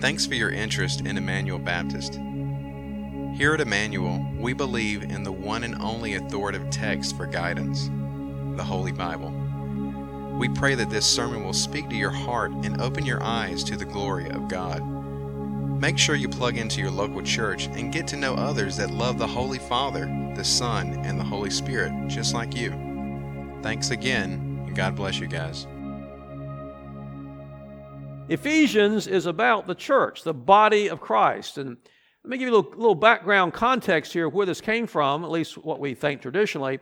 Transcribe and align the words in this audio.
Thanks 0.00 0.26
for 0.26 0.34
your 0.34 0.50
interest 0.50 1.00
in 1.00 1.16
Emmanuel 1.18 1.58
Baptist. 1.58 2.20
Here 3.34 3.52
at 3.52 3.60
Emmanuel, 3.60 4.24
we 4.38 4.52
believe 4.52 5.02
in 5.02 5.24
the 5.24 5.32
one 5.32 5.64
and 5.64 5.74
only 5.82 6.14
authoritative 6.14 6.70
text 6.70 7.16
for 7.16 7.26
guidance, 7.26 7.90
the 8.56 8.62
Holy 8.62 8.92
Bible. 8.92 9.30
We 10.38 10.48
pray 10.50 10.76
that 10.76 10.88
this 10.88 11.04
sermon 11.04 11.44
will 11.44 11.52
speak 11.52 11.88
to 11.88 11.96
your 11.96 12.12
heart 12.12 12.52
and 12.62 12.80
open 12.80 13.04
your 13.04 13.20
eyes 13.20 13.64
to 13.64 13.76
the 13.76 13.84
glory 13.84 14.30
of 14.30 14.46
God. 14.46 14.86
Make 15.80 15.98
sure 15.98 16.14
you 16.14 16.28
plug 16.28 16.56
into 16.56 16.80
your 16.80 16.92
local 16.92 17.22
church 17.22 17.66
and 17.66 17.92
get 17.92 18.06
to 18.08 18.16
know 18.16 18.34
others 18.34 18.76
that 18.76 18.92
love 18.92 19.18
the 19.18 19.26
Holy 19.26 19.58
Father, 19.58 20.06
the 20.36 20.44
Son, 20.44 20.94
and 21.04 21.18
the 21.18 21.24
Holy 21.24 21.50
Spirit 21.50 21.92
just 22.06 22.34
like 22.34 22.54
you. 22.54 22.70
Thanks 23.64 23.90
again, 23.90 24.64
and 24.64 24.76
God 24.76 24.94
bless 24.94 25.18
you 25.18 25.26
guys. 25.26 25.66
Ephesians 28.28 29.06
is 29.06 29.24
about 29.24 29.66
the 29.66 29.74
church, 29.74 30.22
the 30.22 30.34
body 30.34 30.88
of 30.88 31.00
Christ. 31.00 31.56
And 31.56 31.78
let 32.22 32.30
me 32.30 32.36
give 32.36 32.48
you 32.48 32.54
a 32.54 32.56
little, 32.56 32.70
little, 32.72 32.94
background 32.94 33.54
context 33.54 34.12
here 34.12 34.28
where 34.28 34.44
this 34.44 34.60
came 34.60 34.86
from, 34.86 35.24
at 35.24 35.30
least 35.30 35.56
what 35.56 35.80
we 35.80 35.94
think 35.94 36.20
traditionally. 36.20 36.78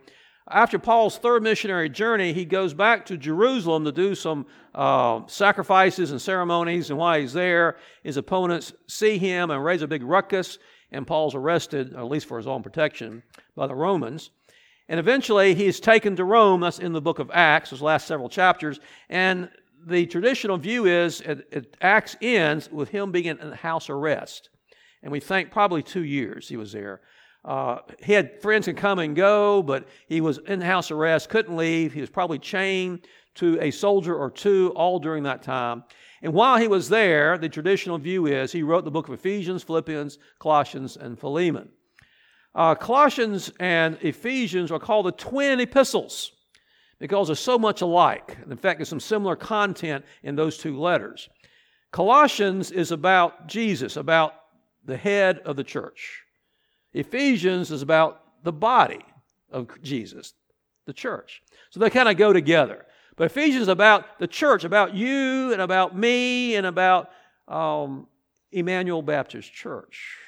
After 0.51 0.79
Paul's 0.79 1.19
third 1.19 1.45
missionary 1.45 1.89
journey, 1.89 2.33
he 2.33 2.45
goes 2.45 2.75
back 2.75 3.07
to 3.07 3.17
Jerusalem 3.17 3.85
to 3.85 3.93
do 3.93 4.17
some 4.17 4.47
uh, 4.75 5.21
sacrifices 5.29 6.11
and 6.11 6.21
ceremonies. 6.21 6.91
And 6.91 6.99
while 6.99 7.21
he's 7.21 7.33
there, 7.33 7.77
his 8.03 8.17
opponents 8.17 8.73
see 8.89 9.17
him 9.17 9.51
and 9.51 9.65
raise 9.65 9.83
a 9.83 9.89
big 9.89 10.03
ruckus, 10.03 10.59
and 10.91 11.07
Paul's 11.07 11.37
arrested, 11.37 11.95
at 11.95 12.05
least 12.07 12.27
for 12.27 12.39
his 12.39 12.47
own 12.49 12.63
protection, 12.63 13.23
by 13.55 13.69
the 13.69 13.75
Romans. 13.75 14.31
And 14.89 14.99
eventually, 14.99 15.55
he's 15.55 15.81
taken 15.81 16.17
to 16.17 16.25
Rome. 16.25 16.61
That's 16.61 16.79
in 16.79 16.93
the 16.93 17.01
book 17.01 17.19
of 17.19 17.31
Acts, 17.33 17.71
those 17.71 17.83
last 17.83 18.07
several 18.07 18.29
chapters. 18.29 18.79
And 19.09 19.49
the 19.87 20.05
traditional 20.07 20.59
view 20.59 20.87
is 20.87 21.21
it, 21.21 21.47
it, 21.53 21.77
Acts 21.81 22.17
ends 22.21 22.71
with 22.71 22.89
him 22.89 23.13
being 23.13 23.27
in 23.27 23.53
house 23.53 23.89
arrest. 23.89 24.51
And 25.03 25.13
we 25.13 25.21
think 25.21 25.53
probably 25.53 25.83
two 25.83 26.05
years 26.05 26.49
he 26.49 26.57
was 26.57 26.73
there. 26.73 27.01
Uh, 27.45 27.79
he 28.03 28.13
had 28.13 28.43
friends 28.43 28.67
can 28.67 28.75
come 28.75 28.99
and 28.99 29.15
go, 29.15 29.63
but 29.63 29.87
he 30.09 30.21
was 30.21 30.39
in 30.39 30.61
house 30.61 30.91
arrest, 30.91 31.29
couldn't 31.29 31.57
leave. 31.57 31.93
He 31.93 32.01
was 32.01 32.11
probably 32.11 32.41
chained 32.41 33.07
to 33.37 33.61
a 33.61 33.71
soldier 33.71 34.17
or 34.17 34.31
two 34.31 34.73
all 34.75 34.99
during 34.99 35.23
that 35.23 35.43
time. 35.43 35.85
And 36.23 36.33
while 36.33 36.57
he 36.57 36.67
was 36.67 36.89
there, 36.89 37.39
the 37.39 37.49
traditional 37.49 37.99
view 37.99 38.27
is 38.27 38.51
he 38.51 38.65
wrote 38.65 38.85
the 38.85 38.91
book 38.91 39.07
of 39.07 39.15
Ephesians, 39.15 39.63
Philippians, 39.63 40.19
Colossians, 40.41 40.97
and 40.97 41.17
Philemon. 41.17 41.69
Uh, 42.53 42.75
Colossians 42.75 43.53
and 43.61 43.99
Ephesians 44.01 44.73
are 44.73 44.81
called 44.81 45.07
the 45.07 45.13
twin 45.13 45.61
epistles 45.61 46.33
because 46.99 47.29
they're 47.29 47.37
so 47.37 47.59
much 47.59 47.83
alike. 47.83 48.37
In 48.49 48.57
fact, 48.57 48.79
there's 48.79 48.89
some 48.89 49.01
similar 49.01 49.37
content 49.37 50.05
in 50.23 50.37
those 50.37 50.59
two 50.59 50.79
letters. 50.79 51.29
Colossians 51.91 52.71
is 52.71 52.91
about 52.91 53.47
Jesus, 53.47 53.97
about 53.97 54.35
the 54.85 54.97
head 54.97 55.41
of 55.41 55.57
the 55.57 55.65
church. 55.65 56.23
Ephesians 56.93 57.71
is 57.71 57.83
about 57.83 58.23
the 58.45 58.53
body 58.53 59.05
of 59.51 59.69
Jesus, 59.83 60.35
the 60.87 60.93
church. 60.93 61.43
So 61.71 61.81
they 61.81 61.91
kind 61.91 62.09
of 62.09 62.17
go 62.17 62.33
together. 62.33 62.87
But 63.17 63.27
Ephesians 63.27 63.63
is 63.63 63.69
about 63.69 64.19
the 64.19 64.27
church, 64.27 64.65
about 64.65 64.95
you 64.95 65.53
and 65.53 65.61
about 65.61 65.97
me 65.97 66.57
and 66.57 66.67
about 66.67 67.11
um, 67.49 68.07
Emmanuel 68.53 69.03
Baptist 69.03 69.53
Church. 69.53 70.19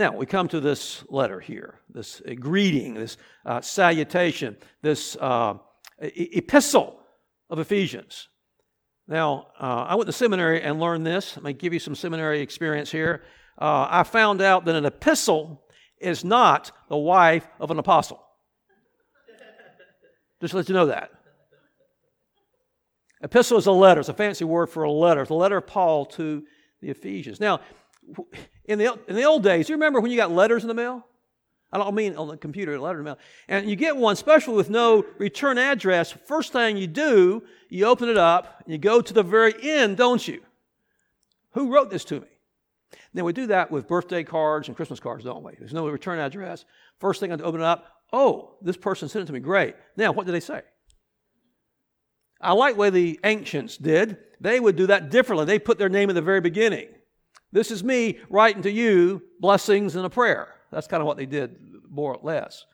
Now, 0.00 0.16
we 0.16 0.24
come 0.24 0.48
to 0.48 0.60
this 0.60 1.04
letter 1.10 1.40
here, 1.40 1.78
this 1.92 2.22
uh, 2.26 2.32
greeting, 2.32 2.94
this 2.94 3.18
uh, 3.44 3.60
salutation, 3.60 4.56
this 4.80 5.14
uh, 5.16 5.58
e- 6.02 6.38
epistle 6.38 6.98
of 7.50 7.58
Ephesians. 7.58 8.28
Now, 9.06 9.48
uh, 9.60 9.84
I 9.88 9.96
went 9.96 10.06
to 10.06 10.14
seminary 10.14 10.62
and 10.62 10.80
learned 10.80 11.06
this. 11.06 11.36
I 11.36 11.42
may 11.42 11.52
give 11.52 11.74
you 11.74 11.78
some 11.78 11.94
seminary 11.94 12.40
experience 12.40 12.90
here. 12.90 13.24
Uh, 13.60 13.88
I 13.90 14.04
found 14.04 14.40
out 14.40 14.64
that 14.64 14.74
an 14.74 14.86
epistle 14.86 15.66
is 16.00 16.24
not 16.24 16.72
the 16.88 16.96
wife 16.96 17.46
of 17.60 17.70
an 17.70 17.78
apostle. 17.78 18.24
Just 20.40 20.54
let 20.54 20.66
you 20.70 20.74
know 20.74 20.86
that. 20.86 21.10
Epistle 23.22 23.58
is 23.58 23.66
a 23.66 23.72
letter. 23.72 24.00
It's 24.00 24.08
a 24.08 24.14
fancy 24.14 24.46
word 24.46 24.70
for 24.70 24.84
a 24.84 24.90
letter. 24.90 25.20
It's 25.20 25.30
a 25.30 25.34
letter 25.34 25.58
of 25.58 25.66
Paul 25.66 26.06
to 26.06 26.42
the 26.80 26.88
Ephesians. 26.88 27.38
Now, 27.38 27.60
in 28.70 28.78
the, 28.78 28.98
in 29.08 29.16
the 29.16 29.24
old 29.24 29.42
days, 29.42 29.68
you 29.68 29.74
remember 29.74 30.00
when 30.00 30.12
you 30.12 30.16
got 30.16 30.30
letters 30.30 30.62
in 30.62 30.68
the 30.68 30.74
mail? 30.74 31.04
I 31.72 31.78
don't 31.78 31.94
mean 31.94 32.16
on 32.16 32.28
the 32.28 32.36
computer, 32.36 32.78
letter 32.78 33.00
in 33.00 33.04
the 33.04 33.10
mail. 33.10 33.18
And 33.48 33.68
you 33.68 33.76
get 33.76 33.96
one, 33.96 34.12
especially 34.12 34.54
with 34.54 34.70
no 34.70 35.04
return 35.18 35.58
address. 35.58 36.12
First 36.12 36.52
thing 36.52 36.76
you 36.76 36.86
do, 36.86 37.42
you 37.68 37.86
open 37.86 38.08
it 38.08 38.16
up, 38.16 38.62
and 38.64 38.72
you 38.72 38.78
go 38.78 39.00
to 39.00 39.12
the 39.12 39.22
very 39.22 39.54
end, 39.60 39.96
don't 39.96 40.26
you? 40.26 40.40
Who 41.52 41.72
wrote 41.72 41.90
this 41.90 42.04
to 42.06 42.20
me? 42.20 42.26
Now, 43.12 43.24
we 43.24 43.32
do 43.32 43.48
that 43.48 43.72
with 43.72 43.88
birthday 43.88 44.22
cards 44.22 44.68
and 44.68 44.76
Christmas 44.76 45.00
cards, 45.00 45.24
don't 45.24 45.42
we? 45.42 45.54
There's 45.58 45.74
no 45.74 45.88
return 45.88 46.20
address. 46.20 46.64
First 46.98 47.18
thing 47.18 47.32
I 47.32 47.36
open 47.36 47.60
it 47.60 47.64
up, 47.64 47.86
oh, 48.12 48.56
this 48.62 48.76
person 48.76 49.08
sent 49.08 49.24
it 49.24 49.26
to 49.26 49.32
me. 49.32 49.40
Great. 49.40 49.74
Now, 49.96 50.12
what 50.12 50.26
did 50.26 50.32
they 50.32 50.40
say? 50.40 50.62
I 52.40 52.52
like 52.52 52.74
the 52.74 52.80
way 52.80 52.90
the 52.90 53.20
ancients 53.24 53.76
did. 53.76 54.16
They 54.40 54.60
would 54.60 54.76
do 54.76 54.86
that 54.86 55.10
differently. 55.10 55.44
They 55.44 55.58
put 55.58 55.78
their 55.78 55.88
name 55.88 56.08
in 56.08 56.14
the 56.14 56.22
very 56.22 56.40
beginning. 56.40 56.88
This 57.52 57.70
is 57.70 57.82
me 57.82 58.18
writing 58.28 58.62
to 58.62 58.70
you 58.70 59.22
blessings 59.40 59.96
and 59.96 60.06
a 60.06 60.10
prayer. 60.10 60.54
That's 60.70 60.86
kind 60.86 61.00
of 61.00 61.06
what 61.06 61.16
they 61.16 61.26
did, 61.26 61.56
more 61.88 62.14
or 62.14 62.20
less. 62.22 62.64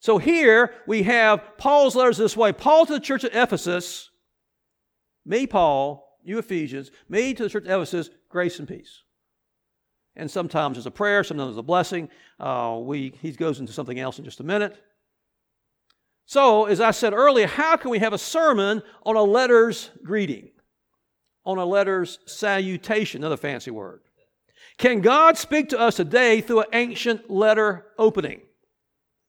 So 0.00 0.18
here 0.18 0.74
we 0.86 1.04
have 1.04 1.56
Paul's 1.58 1.96
letters 1.96 2.18
this 2.18 2.36
way 2.36 2.52
Paul 2.52 2.86
to 2.86 2.92
the 2.94 3.00
church 3.00 3.24
at 3.24 3.34
Ephesus, 3.34 4.10
me, 5.24 5.46
Paul, 5.46 6.18
you 6.24 6.38
Ephesians, 6.38 6.90
me 7.08 7.34
to 7.34 7.44
the 7.44 7.48
church 7.48 7.66
at 7.66 7.70
Ephesus, 7.70 8.10
grace 8.28 8.58
and 8.58 8.68
peace. 8.68 9.02
And 10.14 10.30
sometimes 10.30 10.76
there's 10.76 10.86
a 10.86 10.90
prayer, 10.90 11.24
sometimes 11.24 11.50
there's 11.50 11.58
a 11.58 11.62
blessing. 11.62 12.08
Uh, 12.38 12.78
we, 12.82 13.14
he 13.22 13.32
goes 13.32 13.60
into 13.60 13.72
something 13.72 13.98
else 13.98 14.18
in 14.18 14.24
just 14.24 14.40
a 14.40 14.44
minute. 14.44 14.76
So, 16.26 16.66
as 16.66 16.80
I 16.80 16.90
said 16.90 17.14
earlier, 17.14 17.46
how 17.46 17.76
can 17.76 17.90
we 17.90 17.98
have 17.98 18.12
a 18.12 18.18
sermon 18.18 18.82
on 19.04 19.16
a 19.16 19.22
letter's 19.22 19.90
greeting? 20.04 20.50
On 21.44 21.58
a 21.58 21.64
letter's 21.64 22.18
salutation, 22.26 23.20
another 23.20 23.36
fancy 23.36 23.70
word. 23.70 24.00
Can 24.78 25.00
God 25.00 25.36
speak 25.36 25.68
to 25.70 25.78
us 25.78 25.96
today 25.96 26.40
through 26.40 26.60
an 26.60 26.66
ancient 26.72 27.30
letter 27.30 27.86
opening? 27.98 28.40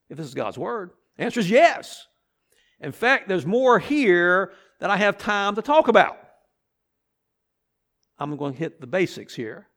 If 0.10 0.18
this 0.18 0.28
is 0.28 0.34
God's 0.34 0.58
word, 0.58 0.92
the 1.18 1.24
answer 1.24 1.40
is 1.40 1.50
yes. 1.50 2.08
In 2.80 2.92
fact, 2.92 3.28
there's 3.28 3.46
more 3.46 3.80
here 3.80 4.52
that 4.80 4.90
I 4.90 4.98
have 4.98 5.18
time 5.18 5.56
to 5.56 5.62
talk 5.62 5.88
about. 5.88 6.18
I'm 8.20 8.36
going 8.38 8.54
to 8.54 8.60
hit 8.60 8.80
the 8.80 8.88
basics 8.88 9.36
here. 9.36 9.68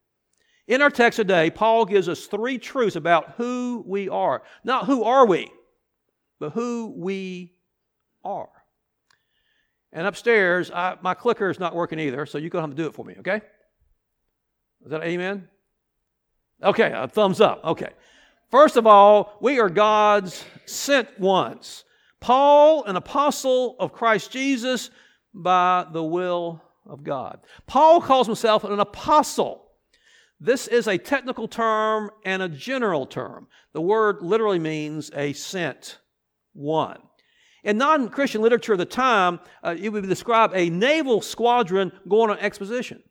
In 0.67 0.83
our 0.83 0.91
text 0.91 1.17
today, 1.17 1.51
Paul 1.51 1.85
gives 1.85 2.09
us 2.09 2.27
three 2.27 2.59
truths 2.59 2.97
about 2.97 3.35
who 3.37 3.85
we 3.87 4.09
are. 4.09 4.43
Not 4.65 4.87
who 4.87 5.05
are 5.05 5.27
we, 5.27 5.51
but 6.41 6.53
who 6.53 6.93
we 6.97 7.55
are. 8.25 8.49
And 9.97 10.07
upstairs, 10.07 10.71
I, 10.71 10.99
my 11.01 11.15
clicker 11.15 11.49
is 11.49 11.59
not 11.59 11.75
working 11.75 11.99
either, 11.99 12.27
so 12.27 12.37
you're 12.37 12.51
going 12.51 12.63
to 12.63 12.69
have 12.69 12.77
to 12.77 12.83
do 12.83 12.87
it 12.87 12.95
for 12.95 13.03
me, 13.03 13.15
okay? 13.21 13.41
Is 14.85 14.91
that 14.91 15.03
amen? 15.03 15.49
Okay, 16.63 16.93
a 16.95 17.09
thumbs 17.09 17.41
up. 17.41 17.65
Okay. 17.65 17.89
First 18.51 18.77
of 18.77 18.87
all, 18.87 19.39
we 19.41 19.59
are 19.59 19.71
God's 19.71 20.45
sent 20.67 21.19
ones. 21.19 21.85
Paul, 22.21 22.85
an 22.85 22.97
apostle 22.97 23.75
of 23.81 23.95
Christ 23.95 24.31
Jesus 24.31 24.91
by 25.33 25.87
the 25.91 26.05
will 26.05 26.61
of 26.85 27.03
God. 27.03 27.41
Paul 27.67 28.03
calls 28.03 28.27
himself 28.27 28.65
an 28.65 28.79
apostle. 28.79 29.65
This 30.39 30.69
is 30.69 30.89
a 30.89 30.99
technical 30.99 31.49
term 31.49 32.11
and 32.23 32.43
a 32.43 32.51
general 32.51 33.07
term. 33.07 33.49
The 33.73 33.81
word 33.81 34.21
literally 34.21 34.59
means 34.59 35.11
a 35.15 35.33
sent 35.33 36.01
one. 36.53 36.99
In 37.67 37.79
non 37.79 38.09
Christian 38.11 38.43
literature 38.43 38.75
of 38.75 38.79
the 38.79 38.85
time, 38.85 39.41
uh, 39.65 39.75
it 39.77 39.89
would 39.89 40.09
describe 40.09 40.53
a 40.55 40.71
naval 40.71 41.21
squadron 41.21 41.91
going 42.09 42.31
on 42.31 42.39
exposition. 42.39 43.03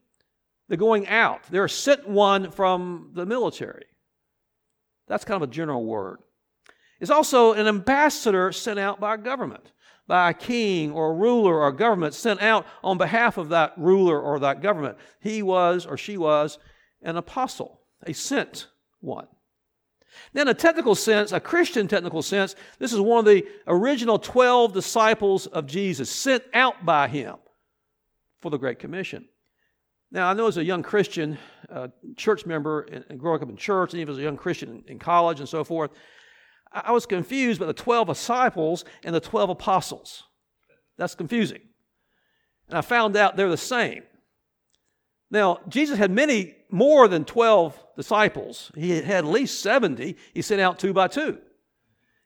They're 0.69 0.77
going 0.77 1.07
out, 1.07 1.41
they're 1.51 1.67
sent 1.67 2.07
one 2.07 2.49
from 2.49 3.11
the 3.13 3.25
military. 3.25 3.85
That's 5.07 5.25
kind 5.25 5.43
of 5.43 5.49
a 5.49 5.51
general 5.51 5.85
word. 5.85 6.19
It's 7.01 7.11
also 7.11 7.51
an 7.51 7.67
ambassador 7.67 8.53
sent 8.53 8.79
out 8.79 9.01
by 9.01 9.15
a 9.15 9.17
government, 9.17 9.73
by 10.07 10.29
a 10.29 10.33
king 10.33 10.93
or 10.93 11.11
a 11.11 11.15
ruler 11.15 11.57
or 11.57 11.67
a 11.67 11.75
government 11.75 12.13
sent 12.13 12.41
out 12.41 12.65
on 12.81 12.97
behalf 12.97 13.37
of 13.37 13.49
that 13.49 13.73
ruler 13.75 14.19
or 14.19 14.39
that 14.39 14.61
government. 14.61 14.97
He 15.19 15.43
was 15.43 15.85
or 15.85 15.97
she 15.97 16.17
was 16.17 16.59
an 17.01 17.17
apostle, 17.17 17.81
a 18.07 18.13
sent 18.13 18.67
one. 19.01 19.27
Now, 20.33 20.43
in 20.43 20.47
a 20.47 20.53
technical 20.53 20.95
sense, 20.95 21.31
a 21.31 21.39
Christian 21.39 21.87
technical 21.87 22.21
sense, 22.21 22.55
this 22.79 22.93
is 22.93 22.99
one 22.99 23.19
of 23.19 23.25
the 23.25 23.45
original 23.67 24.19
12 24.19 24.73
disciples 24.73 25.47
of 25.47 25.65
Jesus 25.65 26.09
sent 26.09 26.43
out 26.53 26.85
by 26.85 27.07
him 27.07 27.35
for 28.41 28.51
the 28.51 28.57
Great 28.57 28.79
Commission. 28.79 29.25
Now, 30.11 30.29
I 30.29 30.33
know 30.33 30.47
as 30.47 30.57
a 30.57 30.63
young 30.63 30.83
Christian, 30.83 31.37
uh, 31.69 31.87
church 32.15 32.45
member, 32.45 32.81
and 33.09 33.19
growing 33.19 33.41
up 33.41 33.49
in 33.49 33.57
church, 33.57 33.93
and 33.93 34.01
even 34.01 34.13
as 34.13 34.19
a 34.19 34.23
young 34.23 34.37
Christian 34.37 34.83
in 34.87 34.99
college 34.99 35.39
and 35.39 35.49
so 35.49 35.63
forth, 35.63 35.91
I 36.71 36.91
was 36.91 37.05
confused 37.05 37.59
by 37.59 37.65
the 37.65 37.73
12 37.73 38.07
disciples 38.07 38.85
and 39.03 39.15
the 39.15 39.19
12 39.19 39.49
apostles. 39.49 40.23
That's 40.97 41.15
confusing. 41.15 41.61
And 42.67 42.77
I 42.77 42.81
found 42.81 43.15
out 43.15 43.37
they're 43.37 43.49
the 43.49 43.57
same. 43.57 44.03
Now, 45.31 45.59
Jesus 45.67 45.97
had 45.97 46.11
many 46.11 46.54
more 46.69 47.07
than 47.07 47.25
12 47.25 47.79
disciples. 47.95 48.71
He 48.75 48.91
had 48.91 49.05
at 49.05 49.25
least 49.25 49.61
70. 49.61 50.15
He 50.33 50.41
sent 50.41 50.61
out 50.61 50.79
two 50.79 50.93
by 50.93 51.07
two. 51.07 51.39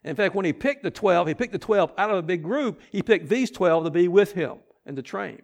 In 0.03 0.15
fact, 0.15 0.33
when 0.33 0.45
he 0.45 0.53
picked 0.53 0.83
the 0.83 0.91
12, 0.91 1.27
he 1.27 1.33
picked 1.33 1.51
the 1.51 1.59
12 1.59 1.93
out 1.97 2.09
of 2.09 2.17
a 2.17 2.21
big 2.21 2.43
group. 2.43 2.81
He 2.91 3.01
picked 3.01 3.29
these 3.29 3.51
12 3.51 3.85
to 3.85 3.91
be 3.91 4.07
with 4.07 4.31
him 4.31 4.59
and 4.85 4.95
to 4.95 5.01
train. 5.01 5.41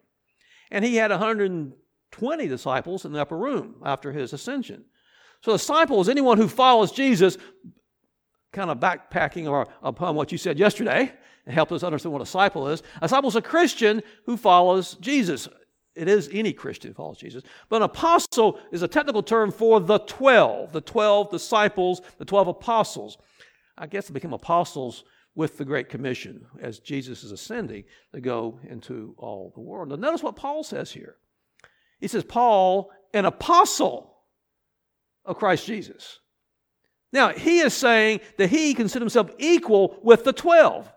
And 0.71 0.83
he 0.83 0.95
had 0.95 1.11
120 1.11 2.47
disciples 2.47 3.05
in 3.05 3.11
the 3.11 3.21
upper 3.21 3.37
room 3.37 3.75
after 3.83 4.11
his 4.11 4.33
ascension. 4.33 4.85
So, 5.41 5.51
a 5.51 5.57
disciple 5.57 6.01
is 6.01 6.09
anyone 6.09 6.37
who 6.37 6.47
follows 6.47 6.91
Jesus, 6.91 7.37
kind 8.51 8.71
of 8.71 8.79
backpacking 8.79 9.67
upon 9.83 10.15
what 10.15 10.31
you 10.31 10.37
said 10.37 10.57
yesterday, 10.57 11.11
and 11.45 11.53
help 11.53 11.71
us 11.71 11.83
understand 11.83 12.13
what 12.13 12.21
a 12.21 12.25
disciple 12.25 12.69
is. 12.69 12.81
A 12.97 13.01
disciple 13.01 13.29
is 13.29 13.35
a 13.35 13.41
Christian 13.41 14.01
who 14.25 14.37
follows 14.37 14.95
Jesus. 14.95 15.47
It 15.95 16.09
is 16.09 16.29
any 16.31 16.51
Christian 16.51 16.91
who 16.91 16.95
follows 16.95 17.17
Jesus. 17.17 17.43
But 17.69 17.77
an 17.77 17.83
apostle 17.83 18.59
is 18.71 18.81
a 18.81 18.87
technical 18.87 19.23
term 19.23 19.51
for 19.51 19.79
the 19.79 19.99
12, 19.99 20.73
the 20.73 20.81
12 20.81 21.31
disciples, 21.31 22.01
the 22.17 22.25
12 22.25 22.49
apostles. 22.49 23.17
I 23.77 23.87
guess 23.87 24.07
they 24.07 24.13
become 24.13 24.33
apostles 24.33 25.05
with 25.35 25.57
the 25.57 25.65
Great 25.65 25.89
Commission 25.89 26.45
as 26.61 26.79
Jesus 26.79 27.23
is 27.23 27.31
ascending 27.31 27.83
to 28.13 28.21
go 28.21 28.59
into 28.63 29.15
all 29.17 29.51
the 29.53 29.61
world. 29.61 29.89
Now, 29.89 29.95
notice 29.95 30.23
what 30.23 30.35
Paul 30.35 30.63
says 30.63 30.91
here. 30.91 31.15
He 31.99 32.07
says, 32.07 32.23
Paul, 32.23 32.91
an 33.13 33.25
apostle 33.25 34.17
of 35.23 35.37
Christ 35.37 35.65
Jesus. 35.65 36.19
Now, 37.11 37.29
he 37.29 37.59
is 37.59 37.73
saying 37.73 38.19
that 38.37 38.49
he 38.49 38.73
considers 38.73 39.13
himself 39.13 39.31
equal 39.37 39.97
with 40.03 40.23
the 40.23 40.33
12. 40.33 40.91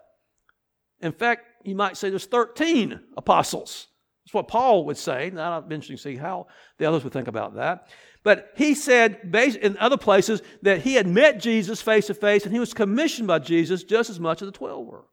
In 1.01 1.11
fact, 1.11 1.45
you 1.63 1.75
might 1.75 1.97
say 1.97 2.09
there's 2.09 2.25
13 2.25 2.99
apostles. 3.17 3.87
That's 4.29 4.35
what 4.35 4.47
Paul 4.47 4.85
would 4.85 4.97
say. 4.97 5.31
Now, 5.33 5.57
I'm 5.57 5.71
interested 5.71 5.97
to 5.97 6.03
see 6.03 6.15
how 6.15 6.45
the 6.77 6.85
others 6.85 7.03
would 7.03 7.13
think 7.13 7.27
about 7.27 7.55
that. 7.55 7.87
But 8.23 8.51
he 8.55 8.75
said 8.75 9.21
in 9.33 9.75
other 9.79 9.97
places 9.97 10.43
that 10.61 10.81
he 10.81 10.93
had 10.93 11.07
met 11.07 11.39
Jesus 11.39 11.81
face 11.81 12.05
to 12.07 12.13
face 12.13 12.43
and 12.43 12.53
he 12.53 12.59
was 12.59 12.71
commissioned 12.71 13.27
by 13.27 13.39
Jesus 13.39 13.83
just 13.83 14.11
as 14.11 14.19
much 14.19 14.43
as 14.43 14.45
the 14.45 14.51
12 14.51 14.85
were. 14.85 15.05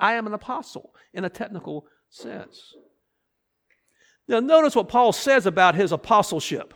I 0.00 0.14
am 0.14 0.26
an 0.26 0.34
apostle 0.34 0.92
in 1.12 1.24
a 1.24 1.28
technical 1.28 1.86
sense. 2.10 2.74
Now, 4.26 4.40
notice 4.40 4.74
what 4.74 4.88
Paul 4.88 5.12
says 5.12 5.46
about 5.46 5.76
his 5.76 5.92
apostleship 5.92 6.74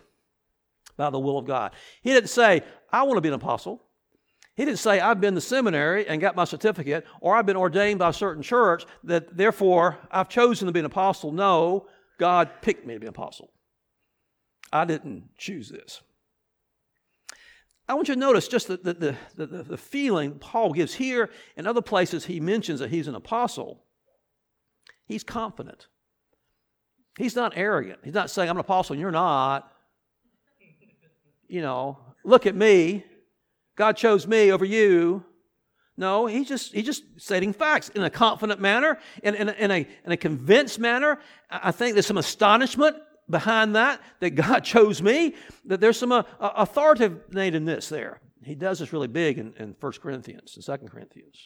by 0.96 1.10
the 1.10 1.18
will 1.18 1.38
of 1.38 1.46
God. 1.46 1.72
He 2.02 2.12
didn't 2.12 2.30
say, 2.30 2.62
I 2.92 3.02
want 3.02 3.16
to 3.16 3.22
be 3.22 3.28
an 3.28 3.34
apostle. 3.34 3.82
He 4.58 4.64
didn't 4.64 4.80
say, 4.80 4.98
I've 4.98 5.20
been 5.20 5.36
to 5.36 5.40
seminary 5.40 6.08
and 6.08 6.20
got 6.20 6.34
my 6.34 6.42
certificate, 6.42 7.06
or 7.20 7.36
I've 7.36 7.46
been 7.46 7.56
ordained 7.56 8.00
by 8.00 8.08
a 8.08 8.12
certain 8.12 8.42
church, 8.42 8.84
that 9.04 9.36
therefore 9.36 9.98
I've 10.10 10.28
chosen 10.28 10.66
to 10.66 10.72
be 10.72 10.80
an 10.80 10.84
apostle. 10.84 11.30
No, 11.30 11.86
God 12.18 12.50
picked 12.60 12.84
me 12.84 12.94
to 12.94 12.98
be 12.98 13.06
an 13.06 13.10
apostle. 13.10 13.52
I 14.72 14.84
didn't 14.84 15.28
choose 15.38 15.68
this. 15.68 16.02
I 17.88 17.94
want 17.94 18.08
you 18.08 18.14
to 18.14 18.20
notice 18.20 18.48
just 18.48 18.66
the, 18.66 18.78
the, 18.78 19.16
the, 19.36 19.46
the, 19.46 19.76
feeling 19.76 20.40
Paul 20.40 20.72
gives 20.72 20.94
here 20.94 21.30
and 21.56 21.68
other 21.68 21.80
places 21.80 22.24
he 22.24 22.40
mentions 22.40 22.80
that 22.80 22.90
he's 22.90 23.06
an 23.06 23.14
apostle. 23.14 23.84
He's 25.06 25.22
confident. 25.22 25.86
He's 27.16 27.36
not 27.36 27.52
arrogant. 27.54 28.00
He's 28.02 28.12
not 28.12 28.28
saying, 28.28 28.50
I'm 28.50 28.56
an 28.56 28.60
apostle 28.60 28.94
and 28.94 29.00
you're 29.00 29.12
not. 29.12 29.72
You 31.46 31.62
know, 31.62 31.98
look 32.24 32.44
at 32.44 32.56
me. 32.56 33.04
God 33.78 33.96
chose 33.96 34.26
me 34.26 34.50
over 34.50 34.64
you. 34.64 35.24
No, 35.96 36.26
he's 36.26 36.48
just, 36.48 36.74
he's 36.74 36.84
just 36.84 37.04
stating 37.16 37.52
facts 37.52 37.90
in 37.90 38.02
a 38.02 38.10
confident 38.10 38.60
manner, 38.60 38.98
in, 39.22 39.36
in, 39.36 39.48
in, 39.50 39.70
a, 39.70 39.86
in 40.04 40.12
a 40.12 40.16
convinced 40.16 40.80
manner. 40.80 41.20
I 41.48 41.70
think 41.70 41.94
there's 41.94 42.06
some 42.06 42.18
astonishment 42.18 42.96
behind 43.30 43.76
that, 43.76 44.00
that 44.18 44.30
God 44.30 44.60
chose 44.64 45.00
me, 45.00 45.36
that 45.64 45.80
there's 45.80 45.96
some 45.96 46.10
uh, 46.10 46.24
authoritativeness 46.40 47.88
there. 47.88 48.20
He 48.42 48.56
does 48.56 48.80
this 48.80 48.92
really 48.92 49.06
big 49.06 49.38
in, 49.38 49.54
in 49.58 49.76
1 49.78 49.92
Corinthians 50.02 50.56
and 50.56 50.80
2 50.80 50.88
Corinthians. 50.88 51.38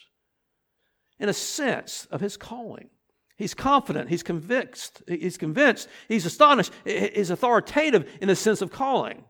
In 1.19 1.29
a 1.29 1.33
sense 1.33 2.07
of 2.09 2.19
his 2.19 2.35
calling. 2.35 2.89
He's 3.37 3.53
confident, 3.53 4.09
he's 4.09 4.23
convinced, 4.23 5.03
he's 5.07 5.37
convinced, 5.37 5.87
he's 6.07 6.25
astonished, 6.25 6.71
he's 6.83 7.29
authoritative 7.29 8.09
in 8.21 8.29
a 8.29 8.35
sense 8.35 8.61
of 8.61 8.71
calling. 8.71 9.25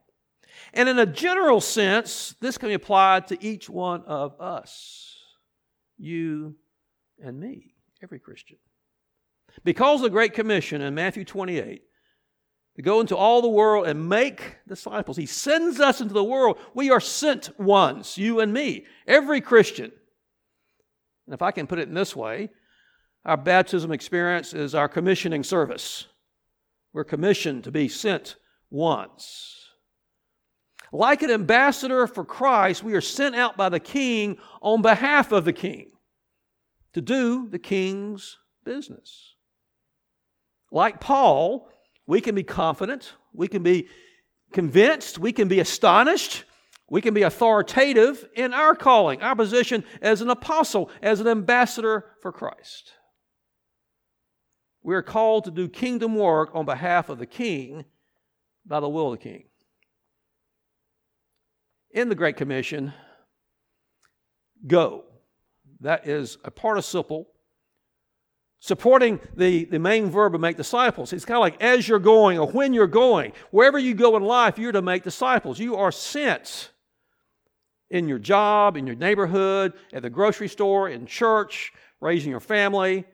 And 0.74 0.90
in 0.90 1.00
a 1.00 1.06
general 1.06 1.62
sense, 1.62 2.36
this 2.40 2.58
can 2.58 2.70
be 2.70 2.76
applied 2.76 3.28
to 3.28 3.44
each 3.44 3.70
one 3.70 4.04
of 4.06 4.40
us, 4.40 5.18
you 5.98 6.56
and 7.24 7.40
me, 7.40 7.74
every 8.02 8.20
Christian. 8.20 8.58
Because 9.64 10.00
of 10.00 10.04
the 10.04 10.10
Great 10.10 10.34
Commission 10.34 10.82
in 10.82 10.96
Matthew 10.96 11.26
28, 11.26 11.84
to 12.76 12.82
go 12.82 13.00
into 13.00 13.16
all 13.16 13.42
the 13.42 13.48
world 13.48 13.86
and 13.86 14.10
make 14.10 14.58
disciples. 14.68 15.16
He 15.16 15.28
sends 15.28 15.80
us 15.80 16.02
into 16.02 16.14
the 16.14 16.24
world. 16.24 16.58
We 16.74 16.90
are 16.90 17.00
sent 17.00 17.60
ones, 17.60 18.18
you 18.18 18.40
and 18.40 18.52
me, 18.52 18.86
every 19.06 19.42
Christian. 19.42 19.92
And 21.28 21.34
if 21.34 21.42
I 21.42 21.52
can 21.52 21.68
put 21.68 21.80
it 21.80 21.88
in 21.88 21.94
this 21.94 22.16
way, 22.16 22.50
our 23.26 23.38
baptism 23.38 23.92
experience 23.92 24.54
is 24.54 24.74
our 24.74 24.90
commissioning 24.90 25.44
service. 25.44 26.08
We're 26.94 27.04
commissioned 27.04 27.64
to 27.66 27.72
be 27.72 27.88
sent 27.88 28.36
ones. 28.70 29.63
Like 30.94 31.24
an 31.24 31.32
ambassador 31.32 32.06
for 32.06 32.24
Christ, 32.24 32.84
we 32.84 32.94
are 32.94 33.02
sent 33.02 33.36
out 33.36 33.58
by 33.58 33.70
the 33.70 33.80
king 33.80 34.38
on 34.62 34.84
behalf 34.84 35.32
of 35.32 35.44
the 35.44 35.52
king 35.52 35.88
to 36.94 37.02
do 37.02 37.50
the 37.50 37.58
king's 37.58 38.38
business. 38.64 39.34
Like 40.72 41.00
Paul, 41.00 41.68
we 42.06 42.22
can 42.22 42.36
be 42.36 42.44
confident, 42.44 43.14
we 43.34 43.48
can 43.48 43.64
be 43.64 43.88
convinced, 44.52 45.18
we 45.18 45.32
can 45.32 45.48
be 45.48 45.60
astonished, 45.60 46.44
we 46.88 47.02
can 47.02 47.16
be 47.16 47.24
authoritative 47.24 48.30
in 48.36 48.54
our 48.54 48.76
calling, 48.76 49.24
our 49.24 49.36
position 49.36 49.84
as 50.00 50.22
an 50.22 50.30
apostle, 50.30 50.92
as 51.02 51.20
an 51.20 51.28
ambassador 51.28 52.06
for 52.22 52.32
Christ. 52.32 52.92
We 54.84 54.94
are 54.94 55.02
called 55.02 55.46
to 55.46 55.52
do 55.52 55.68
kingdom 55.70 56.14
work 56.14 56.52
on 56.54 56.66
behalf 56.66 57.10
of 57.10 57.18
the 57.18 57.26
king 57.26 57.86
by 58.64 58.80
the 58.80 58.90
will 58.90 59.12
of 59.12 59.20
the 59.20 59.24
king. 59.24 59.46
In 61.94 62.10
the 62.10 62.16
Great 62.16 62.38
Commission, 62.38 62.92
go. 64.66 65.06
That 65.82 66.08
is 66.08 66.38
a 66.44 66.52
participle 66.52 67.28
supporting 68.60 69.20
the, 69.36 69.66
the 69.66 69.78
main 69.78 70.10
verb 70.10 70.34
of 70.34 70.42
make 70.42 70.58
disciples. 70.58 71.12
It's 71.12 71.26
kind 71.26 71.36
of 71.36 71.42
like 71.42 71.62
as 71.62 71.88
you're 71.88 72.00
going 72.00 72.40
or 72.40 72.48
when 72.48 72.74
you're 72.74 72.88
going. 72.88 73.34
Wherever 73.52 73.78
you 73.78 73.94
go 73.94 74.16
in 74.16 74.24
life, 74.24 74.58
you're 74.58 74.72
to 74.72 74.82
make 74.82 75.04
disciples. 75.04 75.60
You 75.60 75.76
are 75.76 75.92
sent 75.92 76.72
in 77.90 78.08
your 78.08 78.20
job, 78.20 78.76
in 78.78 78.88
your 78.88 78.96
neighborhood, 78.96 79.74
at 79.92 80.02
the 80.02 80.10
grocery 80.10 80.48
store, 80.48 80.90
in 80.90 81.06
church, 81.06 81.74
raising 82.00 82.32
your 82.32 82.40
family, 82.40 83.06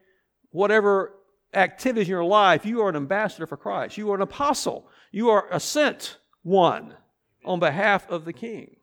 whatever 0.51 1.15
activities 1.53 2.07
in 2.07 2.12
your 2.12 2.24
life, 2.24 2.65
you 2.65 2.81
are 2.81 2.89
an 2.89 2.95
ambassador 2.95 3.48
for 3.48 3.57
Christ. 3.57 3.98
You 3.98 4.12
are 4.12 4.15
an 4.15 4.21
apostle. 4.21 4.88
You 5.12 5.31
are 5.31 5.48
a 5.51 5.59
sent 5.59 6.17
one 6.43 6.93
on 7.46 7.60
behalf 7.60 8.10
of 8.10 8.25
the 8.25 8.34
king 8.34 8.75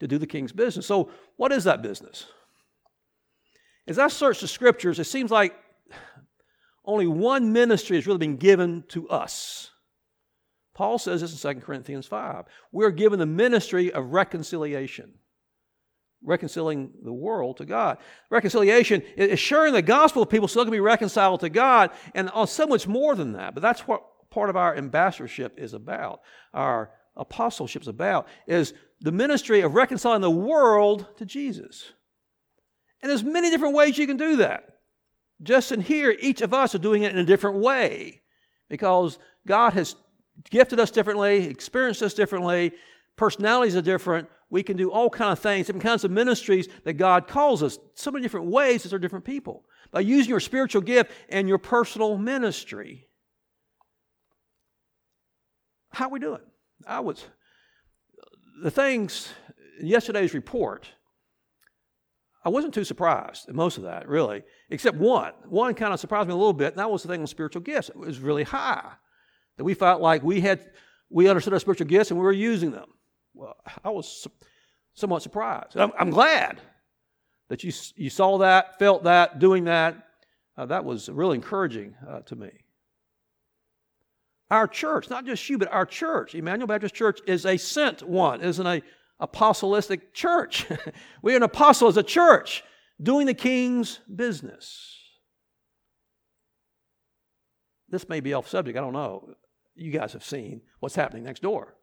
to 0.00 0.06
do 0.06 0.18
the 0.18 0.26
king's 0.26 0.52
business. 0.52 0.86
So, 0.86 1.10
what 1.36 1.52
is 1.52 1.64
that 1.64 1.82
business? 1.82 2.26
As 3.86 3.98
I 3.98 4.08
search 4.08 4.40
the 4.40 4.48
scriptures, 4.48 4.98
it 4.98 5.04
seems 5.04 5.30
like 5.30 5.54
only 6.84 7.06
one 7.06 7.52
ministry 7.52 7.96
has 7.96 8.06
really 8.06 8.18
been 8.18 8.36
given 8.36 8.84
to 8.88 9.08
us. 9.08 9.70
Paul 10.74 10.98
says 10.98 11.22
this 11.22 11.44
in 11.44 11.54
2 11.54 11.60
Corinthians 11.60 12.06
5. 12.06 12.44
We're 12.70 12.90
given 12.90 13.18
the 13.18 13.26
ministry 13.26 13.92
of 13.92 14.12
reconciliation, 14.12 15.14
reconciling 16.22 16.92
the 17.02 17.12
world 17.12 17.56
to 17.56 17.64
God. 17.64 17.98
Reconciliation 18.30 19.02
is 19.16 19.40
sharing 19.40 19.72
the 19.72 19.82
gospel 19.82 20.22
of 20.22 20.30
people 20.30 20.46
so 20.46 20.60
they 20.60 20.64
can 20.64 20.72
be 20.72 20.80
reconciled 20.80 21.40
to 21.40 21.48
God, 21.48 21.90
and 22.14 22.30
uh, 22.32 22.46
so 22.46 22.66
much 22.66 22.86
more 22.86 23.16
than 23.16 23.32
that. 23.32 23.54
But 23.54 23.62
that's 23.62 23.88
what 23.88 24.04
part 24.30 24.50
of 24.50 24.56
our 24.56 24.76
ambassadorship 24.76 25.54
is 25.58 25.74
about, 25.74 26.20
our 26.52 26.90
apostleship 27.16 27.82
is 27.82 27.88
about, 27.88 28.28
is 28.46 28.74
the 29.00 29.12
ministry 29.12 29.60
of 29.60 29.74
reconciling 29.74 30.20
the 30.20 30.30
world 30.30 31.06
to 31.16 31.24
Jesus. 31.24 31.92
And 33.02 33.10
there's 33.10 33.24
many 33.24 33.50
different 33.50 33.74
ways 33.74 33.96
you 33.96 34.06
can 34.06 34.16
do 34.16 34.36
that. 34.36 34.78
Just 35.42 35.70
in 35.70 35.80
here, 35.80 36.16
each 36.18 36.40
of 36.40 36.52
us 36.52 36.74
are 36.74 36.78
doing 36.78 37.02
it 37.04 37.12
in 37.12 37.18
a 37.18 37.24
different 37.24 37.58
way 37.58 38.22
because 38.68 39.18
God 39.46 39.72
has 39.74 39.94
gifted 40.50 40.80
us 40.80 40.90
differently, 40.90 41.46
experienced 41.46 42.02
us 42.02 42.14
differently, 42.14 42.72
personalities 43.16 43.76
are 43.76 43.82
different. 43.82 44.28
We 44.50 44.62
can 44.62 44.76
do 44.76 44.90
all 44.90 45.10
kinds 45.10 45.38
of 45.38 45.42
things, 45.42 45.66
different 45.66 45.84
kinds 45.84 46.04
of 46.04 46.10
ministries 46.10 46.68
that 46.84 46.94
God 46.94 47.28
calls 47.28 47.62
us. 47.62 47.78
So 47.94 48.10
many 48.10 48.22
different 48.22 48.46
ways 48.46 48.84
as 48.84 48.92
are 48.92 48.98
different 48.98 49.24
people. 49.24 49.64
By 49.90 50.00
using 50.00 50.30
your 50.30 50.40
spiritual 50.40 50.82
gift 50.82 51.12
and 51.28 51.48
your 51.48 51.58
personal 51.58 52.18
ministry. 52.18 53.07
How 55.90 56.06
are 56.06 56.10
we 56.10 56.18
doing? 56.20 56.40
I 56.86 57.00
was 57.00 57.24
the 58.62 58.70
things 58.70 59.28
yesterday's 59.80 60.34
report 60.34 60.88
I 62.44 62.50
wasn't 62.50 62.72
too 62.72 62.84
surprised 62.84 63.48
at 63.48 63.54
most 63.54 63.76
of 63.76 63.84
that, 63.84 64.08
really, 64.08 64.42
except 64.70 64.96
one. 64.96 65.32
One 65.48 65.74
kind 65.74 65.92
of 65.92 66.00
surprised 66.00 66.28
me 66.28 66.34
a 66.34 66.36
little 66.36 66.54
bit, 66.54 66.68
and 66.68 66.78
that 66.78 66.90
was 66.90 67.02
the 67.02 67.08
thing 67.08 67.20
on 67.20 67.26
spiritual 67.26 67.60
gifts. 67.60 67.90
It 67.90 67.96
was 67.96 68.20
really 68.20 68.44
high. 68.44 68.92
that 69.56 69.64
we 69.64 69.74
felt 69.74 70.00
like 70.00 70.22
we 70.22 70.40
had 70.40 70.64
we 71.10 71.28
understood 71.28 71.52
our 71.52 71.60
spiritual 71.60 71.86
gifts 71.86 72.10
and 72.10 72.18
we 72.18 72.24
were 72.24 72.32
using 72.32 72.70
them. 72.70 72.88
Well, 73.34 73.56
I 73.84 73.90
was 73.90 74.26
somewhat 74.94 75.22
surprised. 75.22 75.76
I'm, 75.76 75.92
I'm 75.98 76.10
glad 76.10 76.60
that 77.48 77.64
you, 77.64 77.72
you 77.96 78.10
saw 78.10 78.38
that, 78.38 78.78
felt 78.78 79.04
that, 79.04 79.38
doing 79.38 79.64
that. 79.64 79.96
Uh, 80.56 80.66
that 80.66 80.84
was 80.84 81.08
really 81.08 81.36
encouraging 81.36 81.94
uh, 82.08 82.20
to 82.20 82.36
me. 82.36 82.50
Our 84.50 84.66
church, 84.66 85.10
not 85.10 85.26
just 85.26 85.48
you, 85.48 85.58
but 85.58 85.70
our 85.70 85.84
church, 85.84 86.34
Emmanuel 86.34 86.66
Baptist 86.66 86.94
Church, 86.94 87.20
is 87.26 87.44
a 87.44 87.56
sent 87.56 88.02
one, 88.02 88.40
isn't 88.40 88.66
a 88.66 88.82
apostolic 89.20 90.14
church. 90.14 90.66
We're 91.22 91.36
an 91.36 91.42
apostle 91.42 91.88
as 91.88 91.96
a 91.96 92.02
church 92.02 92.64
doing 93.02 93.26
the 93.26 93.34
king's 93.34 94.00
business. 94.14 94.96
This 97.90 98.08
may 98.08 98.20
be 98.20 98.34
off 98.34 98.48
subject, 98.48 98.76
I 98.76 98.80
don't 98.80 98.92
know. 98.92 99.34
You 99.74 99.90
guys 99.90 100.12
have 100.12 100.24
seen 100.24 100.62
what's 100.80 100.94
happening 100.94 101.24
next 101.24 101.42
door. 101.42 101.74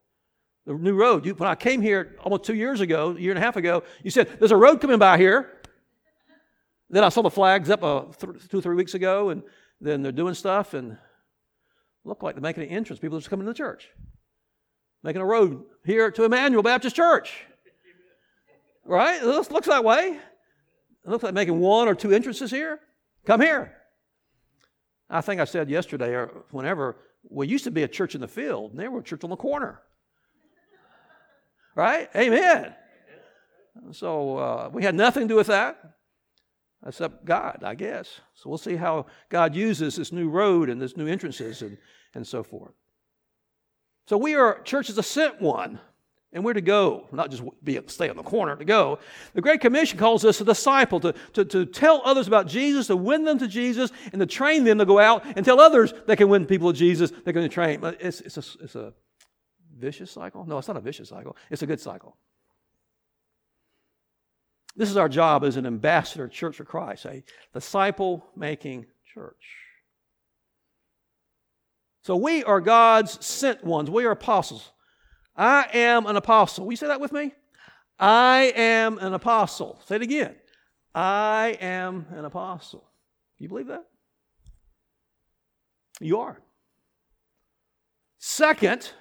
The 0.65 0.73
new 0.73 0.95
road. 0.95 1.25
You, 1.25 1.33
when 1.35 1.49
I 1.49 1.55
came 1.55 1.81
here 1.81 2.17
almost 2.23 2.43
two 2.43 2.55
years 2.55 2.81
ago, 2.81 3.11
a 3.11 3.19
year 3.19 3.31
and 3.31 3.37
a 3.37 3.41
half 3.41 3.55
ago, 3.55 3.83
you 4.03 4.11
said, 4.11 4.39
There's 4.39 4.51
a 4.51 4.57
road 4.57 4.81
coming 4.81 4.97
by 4.97 5.17
here. 5.17 5.51
Then 6.89 7.03
I 7.03 7.09
saw 7.09 7.21
the 7.21 7.29
flags 7.29 7.69
up 7.69 7.83
uh, 7.83 8.05
th- 8.19 8.47
two, 8.49 8.61
three 8.61 8.75
weeks 8.75 8.93
ago, 8.93 9.29
and 9.29 9.43
then 9.79 10.01
they're 10.01 10.11
doing 10.11 10.33
stuff, 10.33 10.73
and 10.73 10.97
look 12.05 12.23
like 12.23 12.35
they're 12.35 12.41
making 12.41 12.63
an 12.63 12.69
entrance. 12.69 12.99
People 12.99 13.17
are 13.17 13.19
just 13.19 13.29
coming 13.29 13.45
to 13.45 13.51
the 13.51 13.57
church, 13.57 13.89
making 15.03 15.21
a 15.21 15.25
road 15.25 15.63
here 15.85 16.11
to 16.11 16.23
Emmanuel 16.23 16.63
Baptist 16.63 16.95
Church. 16.95 17.33
Right? 18.85 19.21
Looks, 19.23 19.49
looks 19.49 19.67
that 19.67 19.83
way. 19.83 20.19
It 21.05 21.09
looks 21.09 21.23
like 21.23 21.33
making 21.33 21.59
one 21.59 21.87
or 21.87 21.95
two 21.95 22.11
entrances 22.11 22.51
here. 22.51 22.79
Come 23.25 23.41
here. 23.41 23.75
I 25.09 25.21
think 25.21 25.41
I 25.41 25.45
said 25.45 25.69
yesterday 25.69 26.13
or 26.13 26.43
whenever, 26.51 26.95
we 27.27 27.47
used 27.47 27.63
to 27.63 27.71
be 27.71 27.83
a 27.83 27.87
church 27.87 28.13
in 28.13 28.21
the 28.21 28.27
field, 28.27 28.71
and 28.71 28.79
they 28.79 28.87
were 28.87 28.99
a 28.99 29.03
church 29.03 29.23
on 29.23 29.31
the 29.31 29.35
corner. 29.35 29.81
Right? 31.75 32.09
Amen. 32.15 32.75
So 33.91 34.37
uh, 34.37 34.69
we 34.71 34.83
had 34.83 34.95
nothing 34.95 35.23
to 35.23 35.27
do 35.27 35.35
with 35.35 35.47
that 35.47 35.94
except 36.85 37.25
God, 37.25 37.63
I 37.63 37.75
guess. 37.75 38.21
So 38.35 38.49
we'll 38.49 38.57
see 38.57 38.75
how 38.75 39.07
God 39.29 39.55
uses 39.55 39.95
this 39.95 40.11
new 40.11 40.29
road 40.29 40.69
and 40.69 40.81
this 40.81 40.95
new 40.95 41.07
entrances 41.07 41.61
and, 41.61 41.77
and 42.13 42.25
so 42.25 42.43
forth. 42.43 42.73
So 44.07 44.17
we 44.17 44.35
are 44.35 44.61
church 44.61 44.89
is 44.89 44.97
a 44.97 45.03
sent 45.03 45.41
one, 45.41 45.79
and 46.31 46.43
we're 46.43 46.53
to 46.53 46.61
go, 46.61 47.07
not 47.11 47.31
just 47.31 47.43
be 47.63 47.79
stay 47.87 48.09
on 48.09 48.17
the 48.17 48.23
corner, 48.23 48.55
to 48.55 48.65
go. 48.65 48.99
The 49.33 49.41
Great 49.41 49.61
Commission 49.61 49.97
calls 49.97 50.23
us 50.25 50.39
a 50.41 50.43
disciple, 50.43 50.99
to, 50.99 51.13
to, 51.33 51.45
to 51.45 51.65
tell 51.65 52.01
others 52.05 52.27
about 52.27 52.45
Jesus, 52.45 52.87
to 52.87 52.95
win 52.95 53.23
them 53.23 53.39
to 53.39 53.47
Jesus, 53.47 53.91
and 54.11 54.19
to 54.19 54.25
train 54.27 54.63
them 54.63 54.77
to 54.77 54.85
go 54.85 54.99
out 54.99 55.25
and 55.35 55.43
tell 55.43 55.59
others 55.59 55.93
they 56.05 56.15
can 56.15 56.29
win 56.29 56.45
people 56.45 56.71
to 56.71 56.77
Jesus, 56.77 57.11
going 57.11 57.37
to 57.37 57.49
train. 57.49 57.79
It's, 57.99 58.21
it's, 58.21 58.37
a, 58.37 58.43
it's 58.63 58.75
a 58.75 58.93
vicious 59.75 60.11
cycle. 60.11 60.45
No, 60.45 60.57
it's 60.59 60.67
not 60.67 60.77
a 60.77 60.81
vicious 60.81 61.09
cycle. 61.09 61.35
It's 61.49 61.63
a 61.63 61.67
good 61.67 61.79
cycle. 61.79 62.17
This 64.75 64.89
is 64.89 64.97
our 64.97 65.07
job 65.07 65.43
as 65.43 65.55
an 65.55 65.65
ambassador 65.65 66.27
church 66.27 66.57
for 66.57 66.65
Christ, 66.65 67.05
a 67.05 67.23
disciple 67.53 68.25
making 68.35 68.85
church. 69.13 69.35
So 72.03 72.15
we 72.15 72.43
are 72.43 72.59
God's 72.61 73.25
sent 73.25 73.63
ones. 73.63 73.89
We 73.89 74.05
are 74.05 74.11
apostles. 74.11 74.71
I 75.35 75.67
am 75.73 76.05
an 76.05 76.17
apostle. 76.17 76.65
Will 76.65 76.73
you 76.73 76.77
say 76.77 76.87
that 76.87 77.01
with 77.01 77.11
me? 77.11 77.33
I 77.99 78.53
am 78.55 78.97
an 78.99 79.13
apostle. 79.13 79.81
Say 79.85 79.95
it 79.95 80.01
again. 80.01 80.35
I 80.93 81.57
am 81.59 82.05
an 82.11 82.25
apostle. 82.25 82.85
You 83.37 83.49
believe 83.49 83.67
that? 83.67 83.85
You 85.99 86.19
are. 86.19 86.39
Second, 88.17 88.91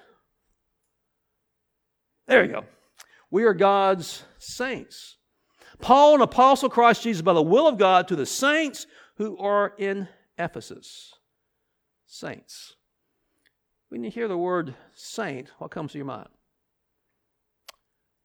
there 2.27 2.43
you 2.43 2.51
go. 2.51 2.65
We 3.29 3.43
are 3.43 3.53
God's 3.53 4.23
saints. 4.37 5.17
Paul, 5.79 6.15
an 6.15 6.21
apostle 6.21 6.69
Christ 6.69 7.03
Jesus, 7.03 7.21
by 7.21 7.33
the 7.33 7.41
will 7.41 7.67
of 7.67 7.77
God, 7.77 8.07
to 8.07 8.15
the 8.15 8.25
saints 8.25 8.87
who 9.17 9.37
are 9.37 9.73
in 9.77 10.07
Ephesus. 10.37 11.13
Saints. 12.05 12.75
When 13.89 14.03
you 14.03 14.09
hear 14.09 14.27
the 14.27 14.37
word 14.37 14.75
saint, 14.93 15.49
what 15.57 15.71
comes 15.71 15.91
to 15.93 15.97
your 15.97 16.05
mind? 16.05 16.29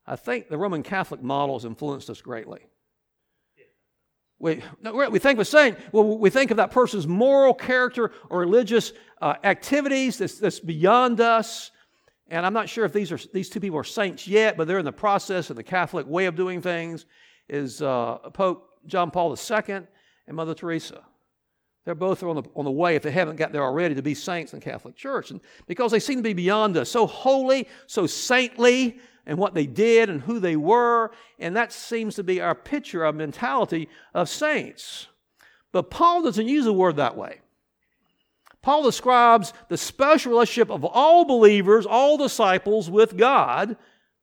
I 0.06 0.16
think 0.16 0.48
the 0.48 0.58
Roman 0.58 0.82
Catholic 0.82 1.22
model 1.22 1.56
has 1.56 1.64
influenced 1.64 2.10
us 2.10 2.20
greatly. 2.20 2.60
We, 4.40 4.62
we 5.10 5.18
think 5.18 5.38
of 5.38 5.46
saint, 5.46 5.78
well, 5.92 6.18
we 6.18 6.30
think 6.30 6.50
of 6.50 6.56
that 6.56 6.70
person's 6.70 7.06
moral 7.06 7.52
character 7.52 8.10
or 8.30 8.40
religious 8.40 8.92
uh, 9.20 9.34
activities 9.44 10.16
that's, 10.16 10.38
that's 10.38 10.58
beyond 10.60 11.20
us. 11.20 11.70
And 12.28 12.46
I'm 12.46 12.54
not 12.54 12.68
sure 12.68 12.86
if 12.86 12.92
these, 12.92 13.12
are, 13.12 13.18
these 13.34 13.50
two 13.50 13.60
people 13.60 13.78
are 13.78 13.84
saints 13.84 14.26
yet, 14.26 14.56
but 14.56 14.66
they're 14.66 14.78
in 14.78 14.84
the 14.86 14.92
process 14.92 15.50
of 15.50 15.56
the 15.56 15.62
Catholic 15.62 16.06
way 16.06 16.24
of 16.24 16.36
doing 16.36 16.62
things 16.62 17.04
is 17.50 17.82
uh, 17.82 18.18
Pope 18.32 18.70
John 18.86 19.10
Paul 19.10 19.36
II 19.36 19.80
and 20.26 20.36
Mother 20.36 20.54
Teresa. 20.54 21.02
They're 21.84 21.94
both 21.94 22.22
on 22.22 22.36
the, 22.36 22.42
on 22.54 22.64
the 22.64 22.70
way, 22.70 22.94
if 22.94 23.02
they 23.02 23.10
haven't 23.10 23.36
got 23.36 23.52
there 23.52 23.64
already, 23.64 23.94
to 23.94 24.02
be 24.02 24.14
saints 24.14 24.52
in 24.52 24.60
the 24.60 24.64
Catholic 24.64 24.96
Church. 24.96 25.30
And 25.30 25.40
because 25.66 25.90
they 25.92 25.98
seem 26.00 26.18
to 26.18 26.22
be 26.22 26.34
beyond 26.34 26.76
us, 26.76 26.90
so 26.90 27.06
holy, 27.06 27.66
so 27.86 28.06
saintly, 28.06 29.00
and 29.26 29.38
what 29.38 29.54
they 29.54 29.66
did 29.66 30.10
and 30.10 30.20
who 30.20 30.38
they 30.38 30.56
were. 30.56 31.12
And 31.38 31.56
that 31.56 31.72
seems 31.72 32.16
to 32.16 32.24
be 32.24 32.40
our 32.40 32.54
picture, 32.54 33.04
our 33.04 33.12
mentality 33.12 33.88
of 34.14 34.28
saints. 34.28 35.08
But 35.72 35.90
Paul 35.90 36.22
doesn't 36.22 36.48
use 36.48 36.64
the 36.64 36.72
word 36.72 36.96
that 36.96 37.16
way. 37.16 37.40
Paul 38.62 38.82
describes 38.82 39.52
the 39.68 39.78
special 39.78 40.32
relationship 40.32 40.70
of 40.70 40.84
all 40.84 41.24
believers, 41.24 41.86
all 41.86 42.18
disciples 42.18 42.90
with 42.90 43.16
God, 43.16 43.76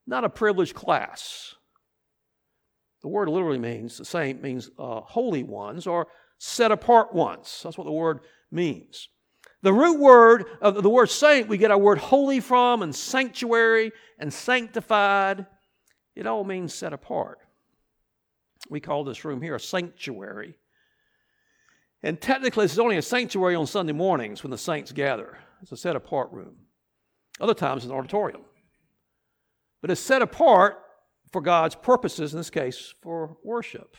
not 0.06 0.24
a 0.24 0.28
privileged 0.28 0.74
class. 0.74 1.56
The 3.02 3.08
word 3.08 3.28
literally 3.28 3.58
means 3.58 3.96
the 3.96 4.04
same, 4.04 4.40
means 4.40 4.70
uh, 4.78 5.00
holy 5.00 5.42
ones 5.42 5.86
or 5.86 6.08
set 6.38 6.72
apart 6.72 7.14
ones. 7.14 7.60
That's 7.62 7.78
what 7.78 7.84
the 7.84 7.92
word 7.92 8.20
means. 8.50 9.08
The 9.62 9.72
root 9.72 9.98
word 9.98 10.46
of 10.60 10.82
the 10.82 10.90
word 10.90 11.10
saint, 11.10 11.48
we 11.48 11.58
get 11.58 11.70
our 11.70 11.78
word 11.78 11.98
holy 11.98 12.40
from, 12.40 12.82
and 12.82 12.94
sanctuary 12.94 13.92
and 14.18 14.32
sanctified. 14.32 15.46
It 16.14 16.26
all 16.26 16.44
means 16.44 16.74
set 16.74 16.92
apart. 16.92 17.38
We 18.70 18.80
call 18.80 19.04
this 19.04 19.24
room 19.24 19.42
here 19.42 19.54
a 19.54 19.60
sanctuary. 19.60 20.56
And 22.02 22.20
technically, 22.20 22.64
this 22.64 22.72
is 22.72 22.78
only 22.78 22.96
a 22.96 23.02
sanctuary 23.02 23.56
on 23.56 23.66
Sunday 23.66 23.92
mornings 23.92 24.42
when 24.42 24.50
the 24.50 24.58
saints 24.58 24.92
gather. 24.92 25.38
It's 25.62 25.72
a 25.72 25.76
set 25.76 25.96
apart 25.96 26.30
room. 26.32 26.56
Other 27.40 27.54
times, 27.54 27.82
it's 27.82 27.90
an 27.90 27.96
auditorium. 27.96 28.42
But 29.80 29.90
it's 29.90 30.00
set 30.00 30.22
apart 30.22 30.78
for 31.32 31.40
God's 31.40 31.74
purposes, 31.74 32.32
in 32.32 32.38
this 32.40 32.50
case, 32.50 32.94
for 33.02 33.36
worship. 33.44 33.96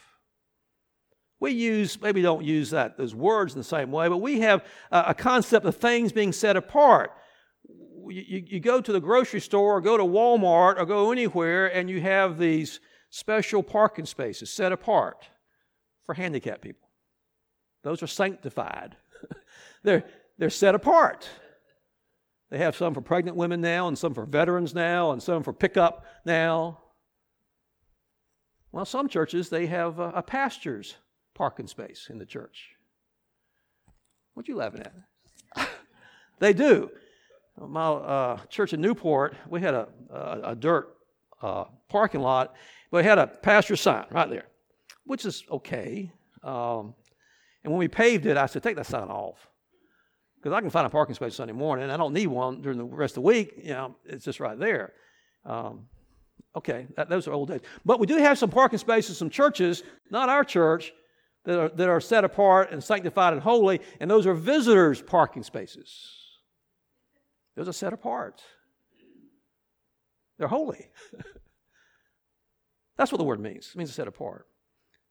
We 1.40 1.52
use, 1.52 2.02
maybe 2.02 2.22
don't 2.22 2.44
use 2.44 2.72
that, 2.72 2.98
those 2.98 3.16
words 3.16 3.54
in 3.54 3.60
the 3.60 3.64
same 3.64 3.92
way, 3.92 4.10
but 4.10 4.18
we 4.18 4.42
have 4.42 4.66
a, 4.92 5.06
a 5.08 5.14
concept 5.14 5.66
of 5.66 5.78
things 5.78 6.12
being 6.12 6.34
set 6.34 6.58
apart. 6.58 7.12
You, 8.10 8.24
you, 8.28 8.44
you, 8.46 8.60
go 8.60 8.82
to 8.82 8.92
the 8.92 9.00
grocery 9.00 9.40
store 9.40 9.78
or 9.78 9.82
go 9.82 9.96
to 9.96 10.04
Walmart 10.04 10.80
or 10.80 10.86
go 10.86 11.12
anywhere 11.12 11.68
and 11.68 11.90
you 11.90 12.02
have 12.02 12.38
these 12.38 12.80
special 13.10 13.64
parking 13.64 14.06
spaces 14.06 14.50
set 14.50 14.72
apart 14.72 15.28
for 16.06 16.16
handicapped 16.16 16.62
people. 16.62 16.90
Those 17.84 18.04
are 18.04 18.08
sanctified. 18.08 18.98
they're, 19.84 20.04
they're 20.38 20.50
set 20.50 20.76
apart. 20.76 21.30
They 22.50 22.58
have 22.58 22.76
some 22.76 22.94
for 22.94 23.02
pregnant 23.02 23.38
women 23.38 23.62
now, 23.62 23.88
and 23.88 23.98
some 23.98 24.14
for 24.14 24.26
veterans 24.26 24.74
now, 24.74 25.12
and 25.12 25.22
some 25.22 25.44
for 25.44 25.54
pickup 25.54 26.06
now. 26.26 26.80
Well, 28.72 28.86
some 28.86 29.08
churches, 29.10 29.50
they 29.50 29.66
have 29.68 30.00
a, 30.00 30.12
a 30.16 30.22
pastor's 30.22 30.96
parking 31.34 31.68
space 31.68 32.08
in 32.10 32.20
the 32.20 32.26
church. 32.26 32.76
What 34.34 34.48
you 34.48 34.56
laughing 34.56 34.82
at? 34.82 35.70
they 36.40 36.54
do. 36.54 36.92
My 37.58 37.88
uh, 37.88 38.38
church 38.48 38.74
in 38.74 38.82
Newport, 38.82 39.36
we 39.50 39.60
had 39.60 39.74
a, 39.74 39.88
a, 40.10 40.42
a 40.52 40.56
dirt 40.56 40.96
uh, 41.42 41.66
parking 41.90 42.22
lot, 42.22 42.56
but 42.92 42.98
we 42.98 43.04
had 43.04 43.18
a 43.18 43.28
pasture 43.28 43.76
sign 43.76 44.06
right 44.12 44.30
there, 44.30 44.46
which 45.06 45.26
is 45.26 45.44
okay. 45.52 46.12
Um, 46.44 46.94
and 47.64 47.74
when 47.74 47.80
we 47.80 47.88
paved 47.88 48.26
it, 48.26 48.38
I 48.38 48.46
said, 48.46 48.64
take 48.64 48.76
that 48.76 48.86
sign 48.86 49.10
off. 49.10 49.48
Because 50.38 50.56
I 50.56 50.62
can 50.62 50.70
find 50.70 50.88
a 50.88 50.90
parking 50.90 51.16
space 51.16 51.36
Sunday 51.36 51.54
morning, 51.54 51.90
I 51.90 51.98
don't 51.98 52.14
need 52.14 52.28
one 52.28 52.62
during 52.62 52.78
the 52.78 52.86
rest 52.86 53.12
of 53.12 53.24
the 53.24 53.28
week. 53.28 53.54
You 53.62 53.74
know, 53.74 53.96
it's 54.06 54.24
just 54.24 54.40
right 54.40 54.58
there. 54.58 54.94
Um, 55.46 55.88
Okay, 56.56 56.88
that, 56.96 57.10
those 57.10 57.28
are 57.28 57.34
old 57.34 57.50
days. 57.50 57.62
But 57.86 58.00
we 58.00 58.08
do 58.08 58.18
have 58.18 58.38
some 58.38 58.50
parking 58.50 58.80
spaces, 58.80 59.18
some 59.18 59.30
churches, 59.30 59.84
not 60.10 60.30
our 60.30 60.44
church, 60.44 60.94
that 61.46 61.60
are, 61.60 61.70
that 61.70 61.90
are 61.90 62.02
set 62.02 62.24
apart 62.24 62.72
and 62.72 62.84
sanctified 62.84 63.34
and 63.34 63.42
holy, 63.42 63.82
and 64.00 64.10
those 64.10 64.26
are 64.28 64.34
visitors' 64.34 65.02
parking 65.02 65.44
spaces. 65.44 66.16
Those 67.56 67.68
are 67.68 67.74
set 67.74 67.94
apart. 67.94 68.42
They're 70.38 70.48
holy. 70.48 70.88
That's 72.98 73.12
what 73.12 73.18
the 73.18 73.24
word 73.24 73.40
means. 73.40 73.72
It 73.74 73.78
means 73.78 73.94
set 73.94 74.08
apart. 74.08 74.48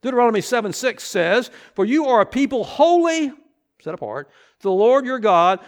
Deuteronomy 0.03 0.41
7 0.41 0.73
6 0.73 1.05
says, 1.05 1.51
For 1.75 1.85
you 1.85 2.07
are 2.07 2.21
a 2.21 2.27
people 2.27 2.65
holy, 2.65 3.33
set 3.81 3.95
apart, 3.95 4.29
to 4.61 4.63
the 4.63 4.71
Lord 4.71 5.05
your 5.05 5.19
God. 5.19 5.61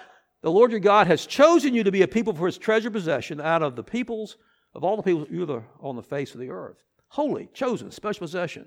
The 0.43 0.51
Lord 0.51 0.71
your 0.71 0.81
God 0.81 1.07
has 1.07 1.27
chosen 1.27 1.75
you 1.75 1.85
to 1.85 1.93
be 1.93 2.03
a 2.03 2.09
people 2.09 2.33
for 2.33 2.47
his 2.47 2.57
treasure 2.57 2.91
possession 2.91 3.41
out 3.41 3.63
of 3.63 3.77
the 3.77 3.85
peoples, 3.85 4.37
of 4.75 4.85
all 4.85 4.97
the 4.97 5.03
people 5.03 5.27
you 5.31 5.65
on 5.81 5.97
the 5.97 6.03
face 6.03 6.35
of 6.35 6.41
the 6.41 6.51
earth. 6.51 6.83
Holy, 7.09 7.49
chosen, 7.53 7.91
special 7.91 8.21
possession. 8.21 8.67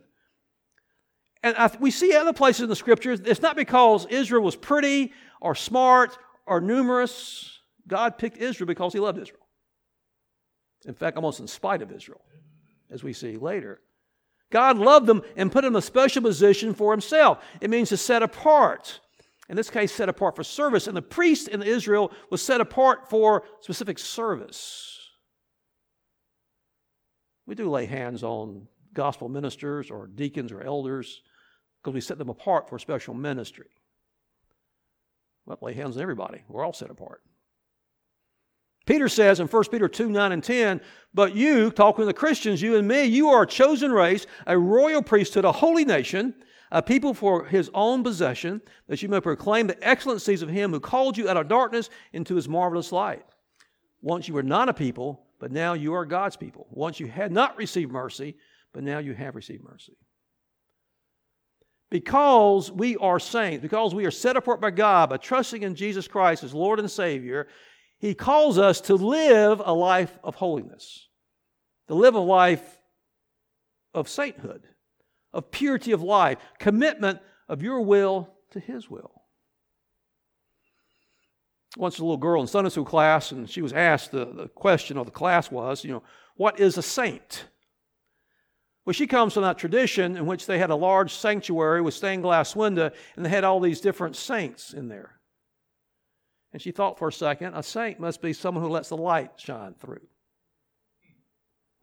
And 1.41 1.55
I, 1.57 1.69
we 1.79 1.91
see 1.91 2.15
other 2.15 2.33
places 2.33 2.61
in 2.61 2.69
the 2.69 2.75
scriptures, 2.75 3.19
it's 3.19 3.41
not 3.41 3.55
because 3.55 4.05
Israel 4.07 4.43
was 4.43 4.55
pretty 4.55 5.11
or 5.41 5.55
smart 5.55 6.17
or 6.45 6.61
numerous. 6.61 7.59
God 7.87 8.17
picked 8.17 8.37
Israel 8.37 8.67
because 8.67 8.93
he 8.93 8.99
loved 8.99 9.19
Israel. 9.19 9.39
In 10.85 10.93
fact, 10.93 11.17
almost 11.17 11.39
in 11.39 11.47
spite 11.47 11.81
of 11.81 11.91
Israel, 11.91 12.21
as 12.89 13.03
we 13.03 13.13
see 13.13 13.37
later. 13.37 13.81
God 14.51 14.77
loved 14.77 15.07
them 15.07 15.23
and 15.35 15.51
put 15.51 15.63
them 15.63 15.73
in 15.73 15.79
a 15.79 15.81
special 15.81 16.21
position 16.21 16.73
for 16.73 16.91
himself. 16.91 17.43
It 17.59 17.69
means 17.69 17.89
to 17.89 17.97
set 17.97 18.21
apart. 18.23 18.99
In 19.49 19.55
this 19.55 19.69
case, 19.69 19.91
set 19.91 20.09
apart 20.09 20.35
for 20.35 20.43
service. 20.43 20.87
And 20.87 20.95
the 20.95 21.01
priest 21.01 21.47
in 21.47 21.61
Israel 21.63 22.11
was 22.29 22.41
set 22.41 22.61
apart 22.61 23.09
for 23.09 23.43
specific 23.61 23.97
service. 23.99 25.02
We 27.45 27.55
do 27.55 27.69
lay 27.69 27.85
hands 27.85 28.23
on 28.23 28.67
gospel 28.93 29.29
ministers 29.29 29.89
or 29.91 30.07
deacons 30.07 30.51
or 30.51 30.61
elders 30.61 31.21
because 31.81 31.93
we 31.93 32.01
set 32.01 32.17
them 32.17 32.29
apart 32.29 32.69
for 32.69 32.79
special 32.79 33.13
ministry. 33.13 33.67
Well, 35.45 35.57
lay 35.61 35.73
hands 35.73 35.97
on 35.97 36.01
everybody. 36.01 36.43
We're 36.47 36.65
all 36.65 36.73
set 36.73 36.89
apart. 36.89 37.21
Peter 38.85 39.07
says 39.07 39.39
in 39.39 39.47
1 39.47 39.63
Peter 39.71 39.87
2 39.87 40.09
9 40.09 40.31
and 40.31 40.43
10, 40.43 40.81
But 41.13 41.35
you, 41.35 41.71
talking 41.71 42.01
to 42.01 42.05
the 42.05 42.13
Christians, 42.13 42.61
you 42.61 42.75
and 42.75 42.87
me, 42.87 43.03
you 43.03 43.29
are 43.29 43.43
a 43.43 43.47
chosen 43.47 43.91
race, 43.91 44.25
a 44.45 44.57
royal 44.57 45.01
priesthood, 45.01 45.45
a 45.45 45.51
holy 45.51 45.85
nation, 45.85 46.35
a 46.71 46.81
people 46.81 47.13
for 47.13 47.45
his 47.45 47.69
own 47.73 48.03
possession, 48.03 48.61
that 48.87 49.01
you 49.01 49.07
may 49.07 49.21
proclaim 49.21 49.67
the 49.67 49.87
excellencies 49.87 50.41
of 50.41 50.49
him 50.49 50.71
who 50.71 50.79
called 50.79 51.17
you 51.17 51.29
out 51.29 51.37
of 51.37 51.47
darkness 51.47 51.89
into 52.11 52.35
his 52.35 52.49
marvelous 52.49 52.91
light. 52.91 53.23
Once 54.01 54.27
you 54.27 54.33
were 54.33 54.43
not 54.43 54.67
a 54.67 54.73
people, 54.73 55.27
but 55.43 55.51
now 55.51 55.73
you 55.73 55.93
are 55.93 56.05
God's 56.05 56.37
people. 56.37 56.67
Once 56.69 57.01
you 57.01 57.07
had 57.07 57.29
not 57.29 57.57
received 57.57 57.91
mercy, 57.91 58.37
but 58.73 58.81
now 58.81 58.99
you 58.99 59.13
have 59.13 59.35
received 59.35 59.61
mercy. 59.61 59.97
Because 61.91 62.71
we 62.71 62.95
are 62.95 63.19
saints, 63.19 63.61
because 63.61 63.93
we 63.93 64.05
are 64.05 64.09
set 64.09 64.37
apart 64.37 64.61
by 64.61 64.71
God 64.71 65.09
by 65.09 65.17
trusting 65.17 65.63
in 65.63 65.75
Jesus 65.75 66.07
Christ 66.07 66.45
as 66.45 66.53
Lord 66.53 66.79
and 66.79 66.89
Savior, 66.89 67.49
he 67.99 68.15
calls 68.15 68.57
us 68.57 68.79
to 68.79 68.95
live 68.95 69.61
a 69.65 69.73
life 69.73 70.17
of 70.23 70.35
holiness, 70.35 71.09
to 71.89 71.93
live 71.93 72.15
a 72.15 72.19
life 72.19 72.79
of 73.93 74.07
sainthood, 74.07 74.63
of 75.33 75.51
purity 75.51 75.91
of 75.91 76.01
life, 76.01 76.37
commitment 76.57 77.19
of 77.49 77.61
your 77.61 77.81
will 77.81 78.29
to 78.51 78.61
His 78.61 78.89
will. 78.89 79.12
Once 81.75 81.97
a 81.97 82.03
little 82.03 82.17
girl 82.17 82.41
in 82.41 82.47
Sunday 82.47 82.69
school 82.69 82.85
class, 82.85 83.31
and 83.31 83.49
she 83.49 83.61
was 83.61 83.73
asked, 83.73 84.11
the, 84.11 84.25
the 84.25 84.47
question 84.49 84.97
of 84.97 85.05
the 85.05 85.11
class 85.11 85.49
was, 85.49 85.83
you 85.83 85.91
know, 85.91 86.03
what 86.35 86.59
is 86.59 86.77
a 86.77 86.81
saint? 86.81 87.45
Well, 88.85 88.93
she 88.93 89.07
comes 89.07 89.33
from 89.33 89.43
that 89.43 89.57
tradition 89.57 90.17
in 90.17 90.25
which 90.25 90.45
they 90.45 90.59
had 90.59 90.69
a 90.69 90.75
large 90.75 91.13
sanctuary 91.13 91.81
with 91.81 91.93
stained 91.93 92.21
glass 92.21 92.55
window, 92.55 92.91
and 93.15 93.25
they 93.25 93.29
had 93.29 93.43
all 93.43 93.59
these 93.59 93.81
different 93.81 94.15
saints 94.15 94.73
in 94.73 94.87
there. 94.87 95.19
And 96.51 96.61
she 96.61 96.71
thought 96.71 96.99
for 96.99 97.07
a 97.07 97.13
second, 97.13 97.55
a 97.55 97.63
saint 97.63 97.99
must 97.99 98.21
be 98.21 98.33
someone 98.33 98.63
who 98.63 98.69
lets 98.69 98.89
the 98.89 98.97
light 98.97 99.31
shine 99.37 99.73
through. 99.79 100.05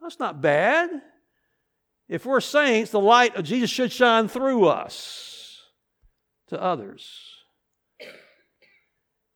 That's 0.00 0.18
not 0.18 0.40
bad. 0.40 0.90
If 2.08 2.26
we're 2.26 2.40
saints, 2.40 2.90
the 2.90 3.00
light 3.00 3.34
of 3.36 3.44
Jesus 3.44 3.70
should 3.70 3.92
shine 3.92 4.28
through 4.28 4.66
us 4.66 5.62
to 6.48 6.60
others. 6.60 7.39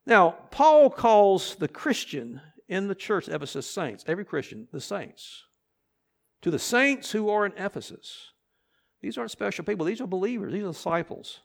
Now, 0.06 0.36
Paul 0.50 0.90
calls 0.90 1.56
the 1.56 1.68
Christian 1.68 2.40
in 2.68 2.88
the 2.88 2.94
church 2.94 3.28
Ephesus 3.28 3.68
saints, 3.68 4.04
every 4.06 4.24
Christian, 4.24 4.68
the 4.72 4.80
saints. 4.80 5.44
To 6.42 6.50
the 6.50 6.58
saints 6.58 7.10
who 7.12 7.30
are 7.30 7.46
in 7.46 7.52
Ephesus. 7.56 8.32
These 9.00 9.18
aren't 9.18 9.30
special 9.30 9.64
people, 9.64 9.86
these 9.86 10.00
are 10.00 10.06
believers, 10.06 10.52
these 10.52 10.64
are 10.64 10.68
disciples. 10.68 11.40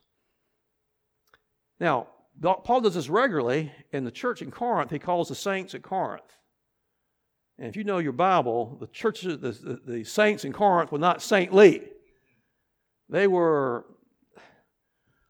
Now, 1.80 2.08
Paul 2.42 2.82
does 2.82 2.96
this 2.96 3.10
regularly 3.10 3.72
in 3.92 4.06
the 4.06 4.12
church 4.12 4.42
in 4.42 4.52
Corinth. 4.52 4.92
He 4.92 5.00
calls 5.00 5.30
the 5.30 5.36
saints 5.36 5.76
at 5.76 5.82
Corinth. 5.82 6.38
And 7.58 7.68
if 7.68 7.76
you 7.76 7.84
know 7.84 7.98
your 7.98 8.14
Bible, 8.14 8.78
the 8.80 8.88
churches, 8.88 9.40
the, 9.40 9.52
the, 9.52 9.82
the 9.86 10.04
saints 10.06 10.46
in 10.46 10.54
Corinth 10.54 10.92
were 10.92 11.00
not 11.00 11.22
saintly. 11.22 11.84
They 13.10 13.28
were, 13.28 13.86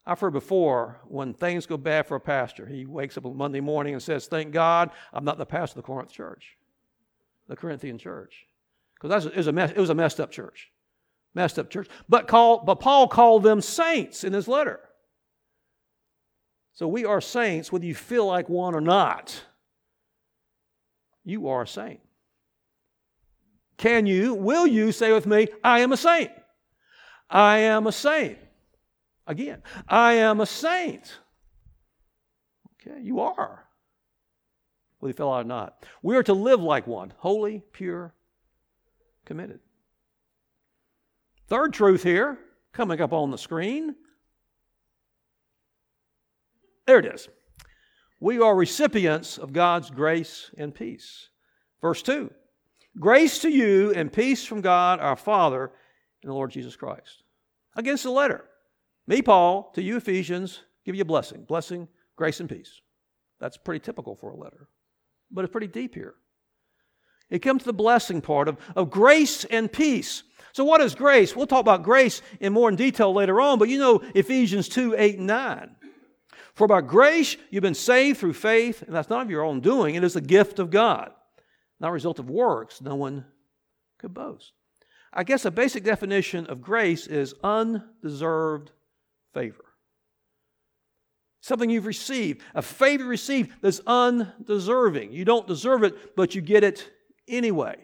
I've 0.09 0.19
heard 0.19 0.33
before, 0.33 0.99
when 1.07 1.35
things 1.35 1.67
go 1.67 1.77
bad 1.77 2.07
for 2.07 2.15
a 2.15 2.19
pastor, 2.19 2.65
he 2.65 2.83
wakes 2.83 3.15
up 3.15 3.27
on 3.27 3.37
Monday 3.37 3.59
morning 3.59 3.93
and 3.93 4.01
says, 4.01 4.25
Thank 4.25 4.51
God 4.51 4.89
I'm 5.13 5.23
not 5.23 5.37
the 5.37 5.45
pastor 5.45 5.73
of 5.73 5.83
the 5.83 5.85
Corinth 5.85 6.11
church, 6.11 6.57
the 7.47 7.55
Corinthian 7.55 7.99
church. 7.99 8.47
Because 8.99 9.27
it, 9.27 9.35
was 9.35 9.45
a 9.45 9.51
mess, 9.51 9.69
it 9.69 9.77
was 9.77 9.91
a 9.91 9.95
messed 9.95 10.19
up 10.19 10.31
church. 10.31 10.71
Messed 11.35 11.59
up 11.59 11.69
church. 11.69 11.87
But, 12.09 12.27
call, 12.27 12.63
but 12.63 12.79
Paul 12.79 13.07
called 13.07 13.43
them 13.43 13.61
saints 13.61 14.23
in 14.23 14.33
his 14.33 14.47
letter. 14.47 14.79
So 16.73 16.87
we 16.87 17.05
are 17.05 17.21
saints 17.21 17.71
whether 17.71 17.85
you 17.85 17.93
feel 17.93 18.25
like 18.25 18.49
one 18.49 18.73
or 18.73 18.81
not. 18.81 19.43
You 21.23 21.49
are 21.49 21.61
a 21.61 21.67
saint. 21.67 21.99
Can 23.77 24.07
you, 24.07 24.33
will 24.33 24.65
you 24.65 24.91
say 24.91 25.13
with 25.13 25.27
me, 25.27 25.49
I 25.63 25.81
am 25.81 25.93
a 25.93 25.97
saint? 25.97 26.31
I 27.29 27.59
am 27.59 27.85
a 27.85 27.91
saint. 27.91 28.39
Again, 29.29 29.63
I 29.87 30.15
am 30.15 30.41
a 30.41 30.45
saint. 30.45 31.19
Okay, 32.81 32.99
you 33.01 33.21
are. 33.21 33.65
Whether 34.99 35.11
you 35.11 35.13
feel 35.13 35.29
like 35.29 35.45
or 35.45 35.47
not. 35.47 35.85
We 36.03 36.17
are 36.17 36.23
to 36.23 36.33
live 36.33 36.61
like 36.61 36.85
one, 36.85 37.13
holy, 37.17 37.63
pure, 37.71 38.13
committed. 39.23 39.61
Third 41.47 41.73
truth 41.73 42.03
here, 42.03 42.37
coming 42.73 42.99
up 42.99 43.13
on 43.13 43.31
the 43.31 43.37
screen 43.37 43.95
there 46.89 46.97
it 46.97 47.05
is. 47.05 47.29
We 48.19 48.39
are 48.39 48.55
recipients 48.55 49.37
of 49.37 49.53
God's 49.53 49.91
grace 49.91 50.49
and 50.57 50.73
peace. 50.73 51.29
Verse 51.81 52.01
2 52.01 52.31
Grace 52.99 53.37
to 53.43 53.49
you 53.49 53.93
and 53.93 54.11
peace 54.11 54.43
from 54.43 54.61
God 54.61 54.99
our 54.99 55.15
Father 55.15 55.71
and 56.23 56.31
the 56.31 56.33
Lord 56.33 56.49
Jesus 56.49 56.75
Christ. 56.75 57.21
Against 57.75 58.01
the 58.01 58.09
letter. 58.09 58.43
Me, 59.09 59.23
Paul, 59.23 59.71
to 59.73 59.81
you, 59.81 59.97
Ephesians, 59.97 60.61
give 60.85 60.93
you 60.93 61.01
a 61.01 61.05
blessing. 61.05 61.43
Blessing, 61.43 61.87
grace, 62.15 62.39
and 62.39 62.47
peace. 62.47 62.79
That's 63.39 63.57
pretty 63.57 63.79
typical 63.79 64.15
for 64.15 64.29
a 64.29 64.37
letter, 64.37 64.69
but 65.31 65.43
it's 65.43 65.51
pretty 65.51 65.65
deep 65.65 65.95
here. 65.95 66.13
It 67.31 67.39
comes 67.39 67.63
to 67.63 67.65
the 67.65 67.73
blessing 67.73 68.21
part 68.21 68.47
of, 68.47 68.57
of 68.75 68.91
grace 68.91 69.45
and 69.45 69.71
peace. 69.71 70.21
So, 70.51 70.63
what 70.63 70.79
is 70.81 70.93
grace? 70.93 71.35
We'll 71.35 71.47
talk 71.47 71.61
about 71.61 71.81
grace 71.81 72.21
in 72.39 72.53
more 72.53 72.69
in 72.69 72.75
detail 72.75 73.11
later 73.11 73.41
on, 73.41 73.57
but 73.57 73.67
you 73.67 73.79
know 73.79 74.03
Ephesians 74.13 74.69
2 74.69 74.93
8 74.95 75.17
and 75.17 75.27
9. 75.27 75.75
For 76.53 76.67
by 76.67 76.81
grace 76.81 77.35
you've 77.49 77.63
been 77.63 77.73
saved 77.73 78.19
through 78.19 78.33
faith, 78.33 78.83
and 78.83 78.93
that's 78.93 79.09
not 79.09 79.23
of 79.23 79.31
your 79.31 79.43
own 79.43 79.59
doing, 79.59 79.95
it 79.95 80.03
is 80.03 80.13
the 80.13 80.21
gift 80.21 80.59
of 80.59 80.69
God, 80.69 81.11
not 81.79 81.89
a 81.89 81.93
result 81.93 82.19
of 82.19 82.29
works. 82.29 82.79
No 82.79 82.93
one 82.93 83.25
could 83.97 84.13
boast. 84.13 84.53
I 85.11 85.23
guess 85.23 85.45
a 85.45 85.51
basic 85.51 85.83
definition 85.83 86.45
of 86.45 86.61
grace 86.61 87.07
is 87.07 87.33
undeserved 87.43 88.71
favor. 89.33 89.65
Something 91.41 91.69
you've 91.69 91.85
received, 91.85 92.41
a 92.53 92.61
favor 92.61 93.05
received 93.05 93.51
that's 93.61 93.81
undeserving. 93.87 95.13
You 95.13 95.25
don't 95.25 95.47
deserve 95.47 95.83
it, 95.83 96.15
but 96.15 96.35
you 96.35 96.41
get 96.41 96.63
it 96.63 96.89
anyway. 97.27 97.77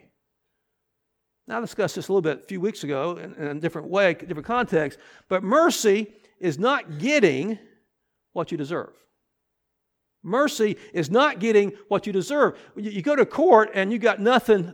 Now, 1.48 1.58
I 1.58 1.62
discussed 1.62 1.96
this 1.96 2.08
a 2.08 2.12
little 2.12 2.22
bit 2.22 2.44
a 2.44 2.48
few 2.48 2.60
weeks 2.60 2.84
ago 2.84 3.18
in, 3.18 3.34
in 3.36 3.58
a 3.58 3.60
different 3.60 3.88
way, 3.90 4.14
different 4.14 4.46
context, 4.46 5.00
but 5.30 5.44
mercy 5.44 6.12
is 6.40 6.58
not 6.58 6.98
getting 6.98 7.60
what 8.34 8.52
you 8.52 8.58
deserve. 8.58 8.94
Mercy 10.24 10.78
is 10.92 11.12
not 11.12 11.40
getting 11.40 11.72
what 11.88 12.08
you 12.08 12.12
deserve. 12.12 12.58
You 12.76 13.04
go 13.04 13.16
to 13.16 13.28
court 13.28 13.70
and 13.76 13.92
you 13.92 14.00
got 14.00 14.20
nothing 14.20 14.74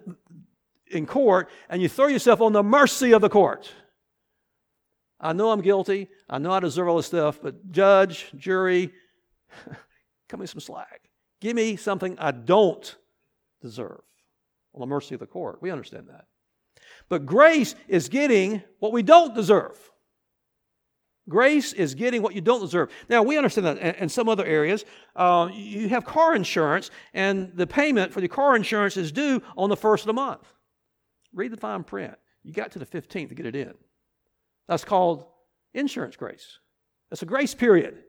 in 0.89 1.05
court 1.05 1.49
and 1.69 1.81
you 1.81 1.89
throw 1.89 2.07
yourself 2.07 2.39
on 2.39 2.53
the 2.53 2.63
mercy 2.63 3.11
of 3.11 3.21
the 3.21 3.29
court. 3.29 3.71
I 5.21 5.33
know 5.33 5.51
I'm 5.51 5.61
guilty. 5.61 6.09
I 6.27 6.39
know 6.39 6.51
I 6.51 6.59
deserve 6.59 6.89
all 6.89 6.97
this 6.97 7.05
stuff, 7.05 7.39
but 7.41 7.71
judge, 7.71 8.31
jury, 8.35 8.91
cut 10.29 10.39
me 10.39 10.47
some 10.47 10.59
slack. 10.59 11.09
Give 11.39 11.55
me 11.55 11.75
something 11.75 12.17
I 12.19 12.31
don't 12.31 12.95
deserve 13.61 14.01
on 14.73 14.81
the 14.81 14.87
mercy 14.87 15.13
of 15.13 15.19
the 15.19 15.27
court. 15.27 15.61
We 15.61 15.69
understand 15.69 16.07
that. 16.09 16.25
But 17.07 17.25
grace 17.25 17.75
is 17.87 18.09
getting 18.09 18.63
what 18.79 18.91
we 18.91 19.03
don't 19.03 19.35
deserve. 19.35 19.77
Grace 21.29 21.71
is 21.73 21.93
getting 21.93 22.23
what 22.23 22.33
you 22.33 22.41
don't 22.41 22.61
deserve. 22.61 22.89
Now, 23.07 23.21
we 23.21 23.37
understand 23.37 23.67
that 23.67 23.97
in 23.97 24.09
some 24.09 24.27
other 24.27 24.45
areas. 24.45 24.85
Uh, 25.15 25.49
you 25.53 25.87
have 25.89 26.03
car 26.03 26.35
insurance, 26.35 26.89
and 27.13 27.51
the 27.55 27.67
payment 27.67 28.11
for 28.11 28.21
the 28.21 28.27
car 28.27 28.55
insurance 28.55 28.97
is 28.97 29.11
due 29.11 29.41
on 29.55 29.69
the 29.69 29.77
first 29.77 30.03
of 30.03 30.07
the 30.07 30.13
month. 30.13 30.51
Read 31.33 31.51
the 31.51 31.57
fine 31.57 31.83
print. 31.83 32.15
You 32.43 32.53
got 32.53 32.71
to 32.71 32.79
the 32.79 32.85
15th 32.85 33.29
to 33.29 33.35
get 33.35 33.45
it 33.45 33.55
in. 33.55 33.73
That's 34.71 34.85
called 34.85 35.25
insurance 35.73 36.15
grace. 36.15 36.59
That's 37.09 37.21
a 37.21 37.25
grace 37.25 37.53
period. 37.53 38.05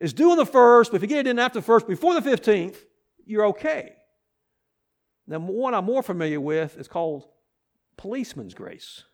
It's 0.00 0.14
due 0.14 0.30
on 0.30 0.38
the 0.38 0.46
first, 0.46 0.90
but 0.90 0.96
if 0.96 1.02
you 1.02 1.08
get 1.08 1.26
it 1.26 1.26
in 1.26 1.38
after 1.38 1.58
the 1.58 1.62
first, 1.62 1.86
before 1.86 2.18
the 2.18 2.22
15th, 2.22 2.76
you're 3.26 3.44
okay. 3.48 3.92
Now, 5.26 5.40
one 5.40 5.74
I'm 5.74 5.84
more 5.84 6.02
familiar 6.02 6.40
with 6.40 6.78
is 6.78 6.88
called 6.88 7.28
policeman's 7.98 8.54
grace. 8.54 9.04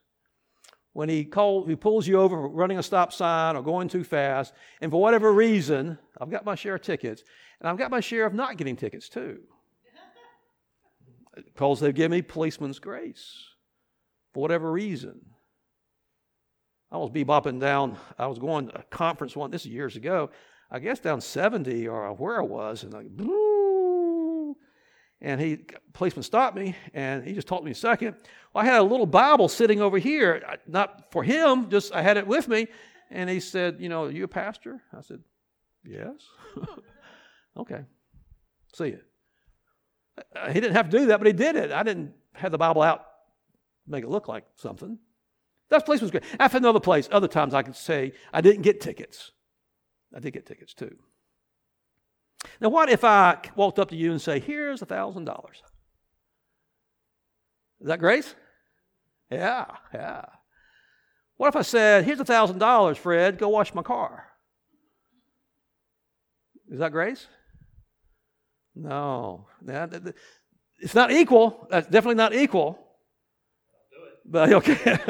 When 0.93 1.09
he, 1.09 1.25
call, 1.25 1.65
he 1.65 1.75
pulls 1.75 2.07
you 2.07 2.21
over 2.21 2.47
running 2.47 2.77
a 2.77 2.83
stop 2.83 3.11
sign 3.11 3.57
or 3.57 3.61
going 3.61 3.89
too 3.89 4.05
fast, 4.05 4.53
and 4.79 4.89
for 4.89 5.01
whatever 5.01 5.33
reason, 5.33 5.97
I've 6.21 6.31
got 6.31 6.45
my 6.45 6.55
share 6.55 6.75
of 6.75 6.81
tickets, 6.81 7.21
and 7.59 7.67
I've 7.67 7.77
got 7.77 7.91
my 7.91 7.99
share 7.99 8.25
of 8.25 8.33
not 8.33 8.55
getting 8.55 8.77
tickets 8.77 9.09
too. 9.09 9.39
Because 11.35 11.81
they've 11.81 11.93
given 11.93 12.11
me 12.11 12.21
policeman's 12.21 12.79
grace 12.79 13.43
for 14.33 14.39
whatever 14.39 14.71
reason. 14.71 15.19
I 16.95 16.97
was 16.97 17.09
bebopping 17.09 17.59
down, 17.59 17.97
I 18.17 18.27
was 18.27 18.39
going 18.39 18.67
to 18.69 18.79
a 18.79 18.83
conference 18.83 19.35
one, 19.35 19.51
this 19.51 19.65
is 19.65 19.67
years 19.67 19.97
ago, 19.97 20.29
I 20.71 20.79
guess 20.79 20.97
down 20.97 21.19
70 21.19 21.89
or 21.89 22.13
where 22.13 22.39
I 22.39 22.43
was, 22.43 22.83
and 22.83 22.93
like, 22.93 23.07
and 25.19 25.41
he 25.41 25.65
policeman 25.91 26.23
stopped 26.23 26.55
me 26.55 26.73
and 26.93 27.25
he 27.25 27.33
just 27.33 27.47
talked 27.47 27.63
to 27.63 27.65
me 27.65 27.71
a 27.71 27.75
second. 27.75 28.15
Well, 28.53 28.63
I 28.63 28.65
had 28.65 28.79
a 28.79 28.83
little 28.83 29.05
Bible 29.05 29.49
sitting 29.49 29.81
over 29.81 29.97
here, 29.97 30.41
not 30.67 31.11
for 31.11 31.21
him, 31.21 31.69
just 31.69 31.93
I 31.93 32.01
had 32.01 32.15
it 32.15 32.25
with 32.27 32.47
me. 32.47 32.67
And 33.11 33.29
he 33.29 33.41
said, 33.41 33.81
You 33.81 33.89
know, 33.89 34.05
are 34.05 34.11
you 34.11 34.23
a 34.23 34.29
pastor? 34.29 34.81
I 34.97 35.01
said, 35.01 35.19
Yes. 35.83 36.15
okay. 37.57 37.81
See 38.73 38.87
you. 38.87 38.99
Uh, 40.33 40.47
he 40.47 40.61
didn't 40.61 40.75
have 40.75 40.89
to 40.89 40.97
do 40.97 41.05
that, 41.07 41.17
but 41.17 41.27
he 41.27 41.33
did 41.33 41.57
it. 41.57 41.73
I 41.73 41.83
didn't 41.83 42.13
have 42.35 42.53
the 42.53 42.57
Bible 42.57 42.81
out, 42.81 43.05
make 43.85 44.05
it 44.05 44.09
look 44.09 44.29
like 44.29 44.45
something. 44.55 44.97
That 45.69 45.85
place 45.85 46.01
was 46.01 46.11
great. 46.11 46.25
Found 46.25 46.53
another 46.55 46.79
place. 46.79 47.09
Other 47.11 47.27
times 47.27 47.53
I 47.53 47.63
could 47.63 47.75
say 47.75 48.13
I 48.31 48.41
didn't 48.41 48.61
get 48.61 48.81
tickets. 48.81 49.31
I 50.15 50.19
did 50.19 50.31
get 50.31 50.45
tickets 50.45 50.73
too. 50.73 50.95
Now, 52.61 52.69
what 52.69 52.89
if 52.89 53.03
I 53.03 53.37
walked 53.55 53.79
up 53.79 53.89
to 53.89 53.95
you 53.95 54.11
and 54.11 54.21
say, 54.21 54.39
"Here's 54.39 54.81
a 54.81 54.85
thousand 54.85 55.25
dollars"? 55.25 55.63
Is 57.81 57.87
that 57.87 57.99
grace? 57.99 58.35
Yeah, 59.31 59.65
yeah. 59.93 60.25
What 61.37 61.49
if 61.49 61.55
I 61.55 61.63
said, 61.63 62.05
"Here's 62.05 62.19
a 62.19 62.25
thousand 62.25 62.59
dollars, 62.59 62.97
Fred. 62.97 63.37
Go 63.37 63.49
wash 63.49 63.73
my 63.73 63.81
car"? 63.81 64.27
Is 66.69 66.79
that 66.79 66.91
grace? 66.91 67.27
No, 68.75 69.47
it's 70.79 70.95
not 70.95 71.11
equal. 71.11 71.67
That's 71.69 71.87
definitely 71.87 72.15
not 72.15 72.33
equal. 72.35 72.79
But 74.25 74.51
okay. 74.53 75.05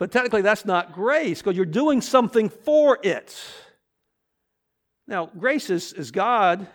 But 0.00 0.10
technically, 0.10 0.40
that's 0.40 0.64
not 0.64 0.94
grace 0.94 1.42
because 1.42 1.54
you're 1.54 1.66
doing 1.66 2.00
something 2.00 2.48
for 2.48 2.98
it. 3.02 3.38
Now, 5.06 5.26
grace 5.26 5.68
is, 5.68 5.92
is 5.92 6.10
God. 6.10 6.66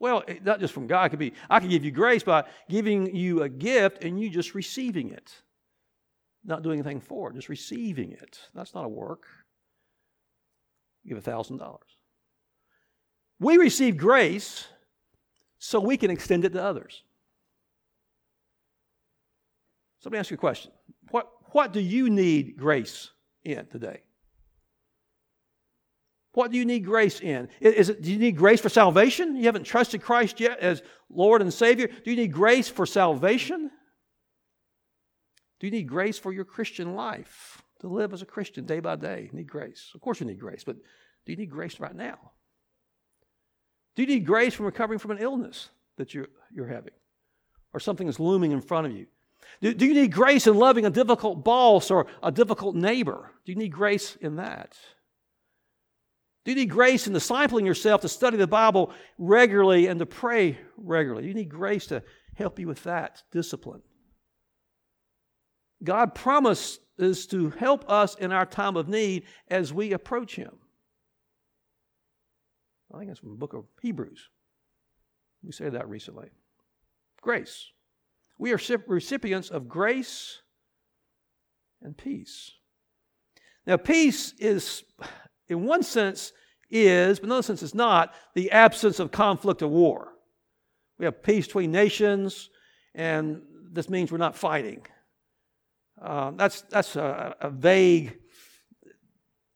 Well, 0.00 0.24
not 0.42 0.58
just 0.58 0.74
from 0.74 0.88
God. 0.88 1.04
It 1.04 1.08
could 1.10 1.20
be 1.20 1.32
I 1.48 1.60
can 1.60 1.68
give 1.68 1.84
you 1.84 1.92
grace 1.92 2.24
by 2.24 2.42
giving 2.68 3.14
you 3.14 3.44
a 3.44 3.48
gift 3.48 4.02
and 4.02 4.20
you 4.20 4.28
just 4.28 4.56
receiving 4.56 5.10
it, 5.10 5.32
not 6.44 6.64
doing 6.64 6.80
anything 6.80 7.00
for 7.00 7.30
it, 7.30 7.36
just 7.36 7.48
receiving 7.48 8.10
it. 8.10 8.40
That's 8.52 8.74
not 8.74 8.84
a 8.84 8.88
work. 8.88 9.22
Give 11.06 11.16
a 11.16 11.22
thousand 11.22 11.58
dollars. 11.58 11.86
We 13.38 13.58
receive 13.58 13.96
grace 13.96 14.66
so 15.60 15.78
we 15.78 15.96
can 15.96 16.10
extend 16.10 16.44
it 16.44 16.52
to 16.54 16.64
others. 16.64 17.04
So 20.00 20.10
let 20.10 20.14
me 20.14 20.18
ask 20.18 20.32
you 20.32 20.34
a 20.34 20.38
question. 20.38 20.72
What, 21.12 21.30
what 21.52 21.72
do 21.72 21.80
you 21.80 22.10
need 22.10 22.56
grace 22.56 23.10
in 23.44 23.66
today? 23.66 24.02
What 26.32 26.50
do 26.50 26.58
you 26.58 26.66
need 26.66 26.84
grace 26.84 27.20
in? 27.20 27.48
Is 27.60 27.88
it, 27.88 28.02
do 28.02 28.12
you 28.12 28.18
need 28.18 28.36
grace 28.36 28.60
for 28.60 28.68
salvation? 28.68 29.36
You 29.36 29.44
haven't 29.44 29.64
trusted 29.64 30.02
Christ 30.02 30.38
yet 30.38 30.58
as 30.58 30.82
Lord 31.08 31.40
and 31.40 31.52
Savior. 31.52 31.86
Do 31.86 32.10
you 32.10 32.16
need 32.16 32.32
grace 32.32 32.68
for 32.68 32.84
salvation? 32.84 33.70
Do 35.58 35.66
you 35.66 35.70
need 35.70 35.88
grace 35.88 36.18
for 36.18 36.34
your 36.34 36.44
Christian 36.44 36.94
life? 36.94 37.62
To 37.80 37.88
live 37.88 38.12
as 38.12 38.20
a 38.20 38.26
Christian 38.26 38.66
day 38.66 38.80
by 38.80 38.96
day? 38.96 39.30
Need 39.32 39.48
grace. 39.48 39.90
Of 39.94 40.00
course, 40.02 40.20
you 40.20 40.26
need 40.26 40.38
grace, 40.38 40.62
but 40.64 40.76
do 41.24 41.32
you 41.32 41.36
need 41.36 41.50
grace 41.50 41.80
right 41.80 41.94
now? 41.94 42.32
Do 43.94 44.02
you 44.02 44.08
need 44.08 44.26
grace 44.26 44.52
from 44.52 44.66
recovering 44.66 44.98
from 44.98 45.12
an 45.12 45.18
illness 45.18 45.70
that 45.96 46.12
you're, 46.12 46.28
you're 46.52 46.68
having 46.68 46.92
or 47.72 47.80
something 47.80 48.06
that's 48.06 48.20
looming 48.20 48.52
in 48.52 48.60
front 48.60 48.86
of 48.86 48.92
you? 48.92 49.06
Do, 49.60 49.72
do 49.72 49.86
you 49.86 49.94
need 49.94 50.12
grace 50.12 50.46
in 50.46 50.56
loving 50.56 50.84
a 50.84 50.90
difficult 50.90 51.44
boss 51.44 51.90
or 51.90 52.06
a 52.22 52.30
difficult 52.30 52.76
neighbor? 52.76 53.32
Do 53.44 53.52
you 53.52 53.58
need 53.58 53.72
grace 53.72 54.16
in 54.20 54.36
that? 54.36 54.76
Do 56.44 56.52
you 56.52 56.56
need 56.56 56.70
grace 56.70 57.06
in 57.06 57.12
discipling 57.12 57.66
yourself 57.66 58.02
to 58.02 58.08
study 58.08 58.36
the 58.36 58.46
Bible 58.46 58.92
regularly 59.18 59.88
and 59.88 59.98
to 59.98 60.06
pray 60.06 60.58
regularly? 60.76 61.26
You 61.26 61.34
need 61.34 61.48
grace 61.48 61.86
to 61.86 62.02
help 62.34 62.58
you 62.58 62.68
with 62.68 62.84
that 62.84 63.22
discipline. 63.32 63.82
God 65.82 66.14
promises 66.14 67.26
to 67.30 67.50
help 67.50 67.90
us 67.90 68.14
in 68.14 68.32
our 68.32 68.46
time 68.46 68.76
of 68.76 68.88
need 68.88 69.24
as 69.48 69.72
we 69.72 69.92
approach 69.92 70.36
Him. 70.36 70.52
I 72.94 72.98
think 72.98 73.10
it's 73.10 73.20
from 73.20 73.30
the 73.30 73.36
book 73.36 73.52
of 73.52 73.64
Hebrews. 73.82 74.28
We 75.42 75.52
said 75.52 75.72
that 75.72 75.88
recently. 75.88 76.28
Grace. 77.20 77.72
We 78.38 78.52
are 78.52 78.60
recipients 78.86 79.50
of 79.50 79.68
grace 79.68 80.42
and 81.82 81.96
peace. 81.96 82.52
Now, 83.66 83.76
peace 83.76 84.34
is, 84.38 84.84
in 85.48 85.64
one 85.64 85.82
sense, 85.82 86.32
is, 86.70 87.18
but 87.18 87.24
in 87.24 87.30
another 87.30 87.42
sense, 87.42 87.62
it's 87.62 87.74
not, 87.74 88.14
the 88.34 88.50
absence 88.50 89.00
of 89.00 89.10
conflict 89.10 89.62
or 89.62 89.68
war. 89.68 90.12
We 90.98 91.04
have 91.04 91.22
peace 91.22 91.46
between 91.46 91.72
nations, 91.72 92.50
and 92.94 93.42
this 93.72 93.88
means 93.88 94.10
we're 94.10 94.18
not 94.18 94.36
fighting. 94.36 94.86
Uh, 96.00 96.32
that's 96.32 96.62
that's 96.62 96.96
a, 96.96 97.34
a, 97.40 97.50
vague, 97.50 98.18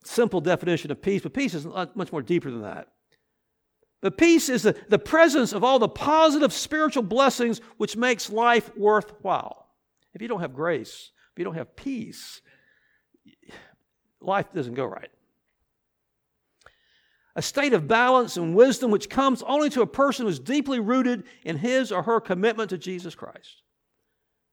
simple 0.05 0.41
definition 0.41 0.91
of 0.91 1.03
peace, 1.03 1.23
but 1.23 1.35
peace 1.35 1.55
is 1.55 1.67
much 1.95 2.13
more 2.13 2.23
deeper 2.23 2.51
than 2.51 2.63
that. 2.63 2.89
The 4.03 4.11
peace 4.11 4.49
is 4.49 4.63
the, 4.63 4.75
the 4.89 4.99
presence 4.99 5.53
of 5.53 5.63
all 5.63 5.79
the 5.79 5.89
positive 5.89 6.53
spiritual 6.53 7.03
blessings 7.03 7.61
which 7.77 7.97
makes 7.97 8.31
life 8.31 8.75
worthwhile. 8.77 9.67
If 10.15 10.23
you 10.23 10.29
don't 10.29 10.41
have 10.41 10.55
grace, 10.55 11.11
if 11.33 11.39
you 11.39 11.45
don't 11.45 11.55
have 11.55 11.77
peace, 11.77 12.41
life 14.21 14.47
doesn't 14.55 14.75
go 14.75 14.87
right. 14.87 15.11
A 17.37 17.43
state 17.43 17.75
of 17.75 17.87
balance 17.87 18.37
and 18.37 18.57
wisdom 18.57 18.91
which 18.91 19.09
comes 19.09 19.43
only 19.43 19.71
to 19.71 19.83
a 19.83 19.87
person 19.87 20.25
who 20.25 20.31
is 20.31 20.41
deeply 20.41 20.81
rooted 20.81 21.25
in 21.45 21.59
his 21.59 21.93
or 21.93 22.03
her 22.03 22.21
commitment 22.21 22.71
to 22.71 22.79
Jesus 22.79 23.15
Christ. 23.15 23.63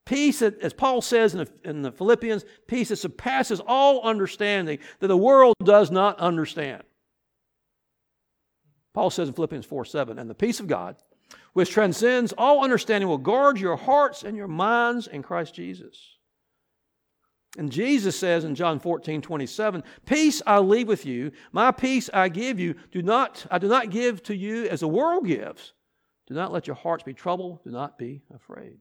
Peace, 0.05 0.41
as 0.41 0.73
Paul 0.73 1.01
says 1.01 1.33
in 1.33 1.39
the, 1.39 1.69
in 1.69 1.81
the 1.81 1.91
Philippians, 1.91 2.45
peace 2.67 2.89
that 2.89 2.95
surpasses 2.97 3.60
all 3.65 4.03
understanding 4.03 4.79
that 4.99 5.07
the 5.07 5.17
world 5.17 5.55
does 5.63 5.91
not 5.91 6.17
understand. 6.19 6.83
Paul 8.97 9.12
says 9.12 9.27
in 9.27 9.36
Philippians 9.36 9.67
4 9.67 9.86
7, 9.86 10.17
and 10.17 10.27
the 10.27 10.33
peace 10.33 10.60
of 10.60 10.65
God, 10.65 10.95
which 11.53 11.69
transcends 11.69 12.33
all 12.36 12.63
understanding, 12.63 13.07
will 13.07 13.19
guard 13.19 13.60
your 13.60 13.75
hearts 13.75 14.23
and 14.23 14.36
your 14.36 14.47
minds 14.47 15.05
in 15.05 15.21
Christ 15.21 15.53
Jesus. 15.53 16.17
And 17.60 17.71
Jesus 17.71 18.17
says 18.17 18.43
in 18.43 18.55
John 18.55 18.79
14 18.79 19.21
27, 19.21 19.83
Peace 20.07 20.41
I 20.47 20.57
leave 20.57 20.88
with 20.88 21.05
you, 21.05 21.31
my 21.51 21.69
peace 21.69 22.10
I 22.12 22.29
give 22.29 22.60
you. 22.60 22.73
Do 22.91 23.03
not, 23.03 23.45
I 23.51 23.60
do 23.60 23.67
not 23.67 23.91
give 23.91 24.23
to 24.23 24.36
you 24.36 24.65
as 24.65 24.79
the 24.79 24.88
world 24.88 25.27
gives. 25.27 25.73
Do 26.25 26.33
not 26.33 26.51
let 26.51 26.65
your 26.65 26.75
hearts 26.75 27.03
be 27.03 27.13
troubled. 27.13 27.63
Do 27.63 27.69
not 27.69 27.99
be 27.99 28.23
afraid. 28.33 28.79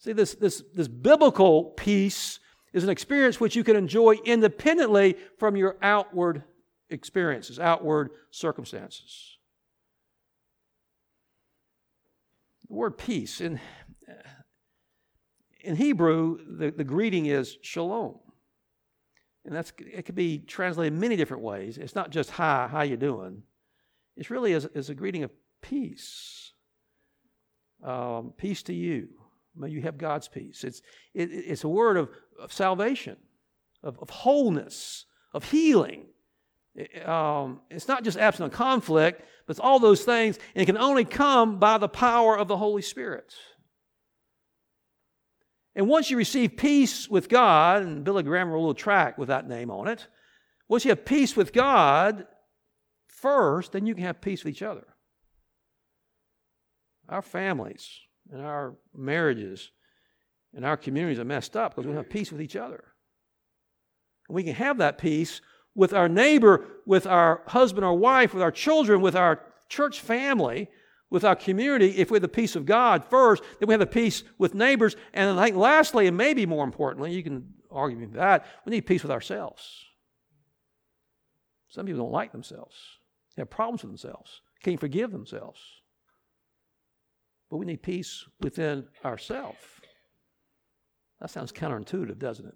See, 0.00 0.14
this, 0.14 0.34
this, 0.34 0.64
this 0.74 0.88
biblical 0.88 1.66
peace 1.76 2.40
is 2.72 2.82
an 2.82 2.90
experience 2.90 3.38
which 3.38 3.54
you 3.54 3.62
can 3.62 3.76
enjoy 3.76 4.16
independently 4.24 5.16
from 5.38 5.54
your 5.54 5.76
outward 5.80 6.42
experiences, 6.92 7.58
outward 7.58 8.10
circumstances. 8.30 9.38
The 12.68 12.74
word 12.74 12.96
peace 12.96 13.40
in, 13.40 13.60
in 15.60 15.76
Hebrew, 15.76 16.38
the, 16.58 16.70
the 16.70 16.84
greeting 16.84 17.26
is 17.26 17.58
shalom. 17.62 18.18
And 19.44 19.54
that's 19.54 19.72
it 19.78 20.06
could 20.06 20.14
be 20.14 20.38
translated 20.38 20.92
many 20.92 21.16
different 21.16 21.42
ways. 21.42 21.76
It's 21.76 21.94
not 21.94 22.10
just 22.10 22.30
hi, 22.30 22.68
how 22.70 22.82
you 22.82 22.96
doing? 22.96 23.42
It's 24.16 24.30
really 24.30 24.52
is, 24.52 24.66
is 24.66 24.88
a 24.90 24.94
greeting 24.94 25.24
of 25.24 25.32
peace. 25.60 26.52
Um, 27.82 28.32
peace 28.36 28.62
to 28.64 28.74
you. 28.74 29.08
May 29.56 29.68
you 29.68 29.82
have 29.82 29.98
God's 29.98 30.28
peace. 30.28 30.64
It's, 30.64 30.80
it, 31.14 31.30
it's 31.32 31.64
a 31.64 31.68
word 31.68 31.96
of, 31.96 32.10
of 32.40 32.52
salvation, 32.52 33.16
of, 33.82 33.98
of 33.98 34.08
wholeness, 34.08 35.06
of 35.34 35.50
healing 35.50 36.06
um, 37.04 37.60
it's 37.70 37.88
not 37.88 38.04
just 38.04 38.16
absent 38.16 38.52
of 38.52 38.56
conflict, 38.56 39.22
but 39.46 39.52
it's 39.52 39.60
all 39.60 39.78
those 39.78 40.04
things, 40.04 40.38
and 40.54 40.62
it 40.62 40.66
can 40.66 40.78
only 40.78 41.04
come 41.04 41.58
by 41.58 41.78
the 41.78 41.88
power 41.88 42.36
of 42.36 42.48
the 42.48 42.56
Holy 42.56 42.82
Spirit. 42.82 43.34
And 45.74 45.88
once 45.88 46.10
you 46.10 46.16
receive 46.16 46.56
peace 46.56 47.08
with 47.08 47.28
God, 47.28 47.82
and 47.82 48.04
Billy 48.04 48.22
Graham 48.22 48.50
wrote 48.50 48.58
a 48.58 48.60
little 48.60 48.74
track 48.74 49.16
with 49.18 49.28
that 49.28 49.48
name 49.48 49.70
on 49.70 49.88
it, 49.88 50.06
Once 50.68 50.84
you 50.84 50.90
have 50.90 51.04
peace 51.04 51.36
with 51.36 51.52
God 51.52 52.26
first, 53.08 53.72
then 53.72 53.86
you 53.86 53.94
can 53.94 54.04
have 54.04 54.20
peace 54.20 54.44
with 54.44 54.54
each 54.54 54.62
other. 54.62 54.86
Our 57.08 57.22
families 57.22 57.88
and 58.30 58.40
our 58.42 58.76
marriages 58.94 59.70
and 60.54 60.64
our 60.64 60.76
communities 60.76 61.18
are 61.18 61.24
messed 61.24 61.56
up 61.56 61.72
because 61.72 61.86
we 61.86 61.92
don't 61.92 62.02
have 62.02 62.10
peace 62.10 62.30
with 62.30 62.40
each 62.40 62.56
other. 62.56 62.84
And 64.28 64.36
we 64.36 64.44
can 64.44 64.54
have 64.54 64.78
that 64.78 64.98
peace 64.98 65.40
with 65.74 65.92
our 65.92 66.08
neighbor, 66.08 66.66
with 66.86 67.06
our 67.06 67.42
husband 67.48 67.84
or 67.84 67.94
wife, 67.94 68.34
with 68.34 68.42
our 68.42 68.50
children, 68.50 69.00
with 69.00 69.16
our 69.16 69.40
church 69.68 70.00
family, 70.00 70.68
with 71.12 71.24
our 71.24 71.36
community 71.36 71.98
if 71.98 72.10
we 72.10 72.16
have 72.16 72.22
the 72.22 72.28
peace 72.28 72.56
of 72.56 72.66
God 72.66 73.04
first, 73.04 73.42
then 73.58 73.66
we 73.68 73.72
have 73.72 73.80
the 73.80 73.86
peace 73.86 74.24
with 74.38 74.54
neighbors, 74.54 74.96
and 75.12 75.38
I 75.38 75.44
think 75.44 75.56
lastly, 75.56 76.06
and 76.06 76.16
maybe 76.16 76.46
more 76.46 76.64
importantly, 76.64 77.12
you 77.12 77.22
can 77.22 77.52
argue 77.70 77.98
with 77.98 78.14
that, 78.14 78.46
we 78.64 78.70
need 78.70 78.86
peace 78.86 79.02
with 79.02 79.12
ourselves. 79.12 79.84
Some 81.68 81.86
people 81.86 82.04
don't 82.04 82.12
like 82.12 82.32
themselves, 82.32 82.76
they 83.36 83.42
have 83.42 83.50
problems 83.50 83.82
with 83.82 83.90
themselves, 83.90 84.40
can't 84.62 84.80
forgive 84.80 85.10
themselves. 85.10 85.60
But 87.50 87.58
we 87.58 87.66
need 87.66 87.82
peace 87.82 88.24
within 88.40 88.86
ourselves. 89.04 89.58
That 91.20 91.28
sounds 91.30 91.52
counterintuitive, 91.52 92.18
doesn't 92.18 92.46
it? 92.46 92.54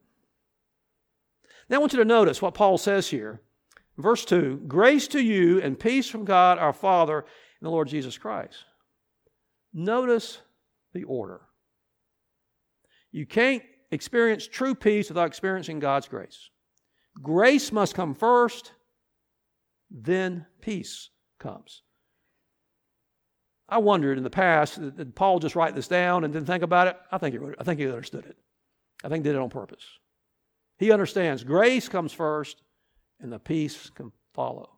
Now 1.68 1.76
I 1.76 1.81
want 1.81 1.92
you 1.92 1.98
to 1.98 2.05
notice 2.05 2.40
what 2.40 2.55
Paul 2.55 2.79
says 2.79 3.09
here. 3.09 3.40
Verse 3.98 4.24
2 4.24 4.64
Grace 4.68 5.09
to 5.09 5.20
you 5.20 5.61
and 5.61 5.79
peace 5.79 6.09
from 6.09 6.24
God 6.24 6.59
our 6.59 6.72
Father 6.72 7.18
and 7.18 7.66
the 7.66 7.70
Lord 7.70 7.88
Jesus 7.88 8.18
Christ. 8.18 8.64
Notice 9.72 10.38
the 10.92 11.05
order. 11.05 11.40
You 13.11 13.26
can't 13.26 13.62
experience 13.90 14.46
true 14.46 14.74
peace 14.74 15.09
without 15.09 15.26
experiencing 15.26 15.79
God's 15.79 16.09
grace. 16.09 16.50
Grace 17.22 17.72
must 17.72 17.94
come 17.94 18.14
first, 18.14 18.72
then 19.90 20.46
peace 20.61 21.11
comes. 21.38 21.83
I 23.68 23.79
wondered 23.79 24.18
in 24.18 24.24
the 24.24 24.31
past, 24.31 24.81
did 24.81 25.16
Paul 25.16 25.40
just 25.40 25.57
write 25.57 25.74
this 25.74 25.88
down 25.88 26.24
and 26.24 26.33
didn't 26.33 26.46
think 26.46 26.62
about 26.62 26.88
it? 26.88 26.96
I 27.11 27.18
think 27.18 27.33
he 27.33 27.38
wrote 27.38 27.55
it. 27.55 27.59
I 27.59 27.64
think 27.64 27.81
he 27.81 27.87
understood 27.87 28.26
it. 28.26 28.37
I 29.02 29.09
think 29.09 29.24
he 29.24 29.31
did 29.31 29.37
it 29.37 29.42
on 29.42 29.50
purpose. 29.50 29.85
He 30.79 30.93
understands 30.93 31.45
grace 31.45 31.89
comes 31.89 32.12
first 32.12 32.62
and 33.21 33.33
the 33.33 33.39
peace 33.39 33.91
can 33.91 34.12
follow. 34.35 34.71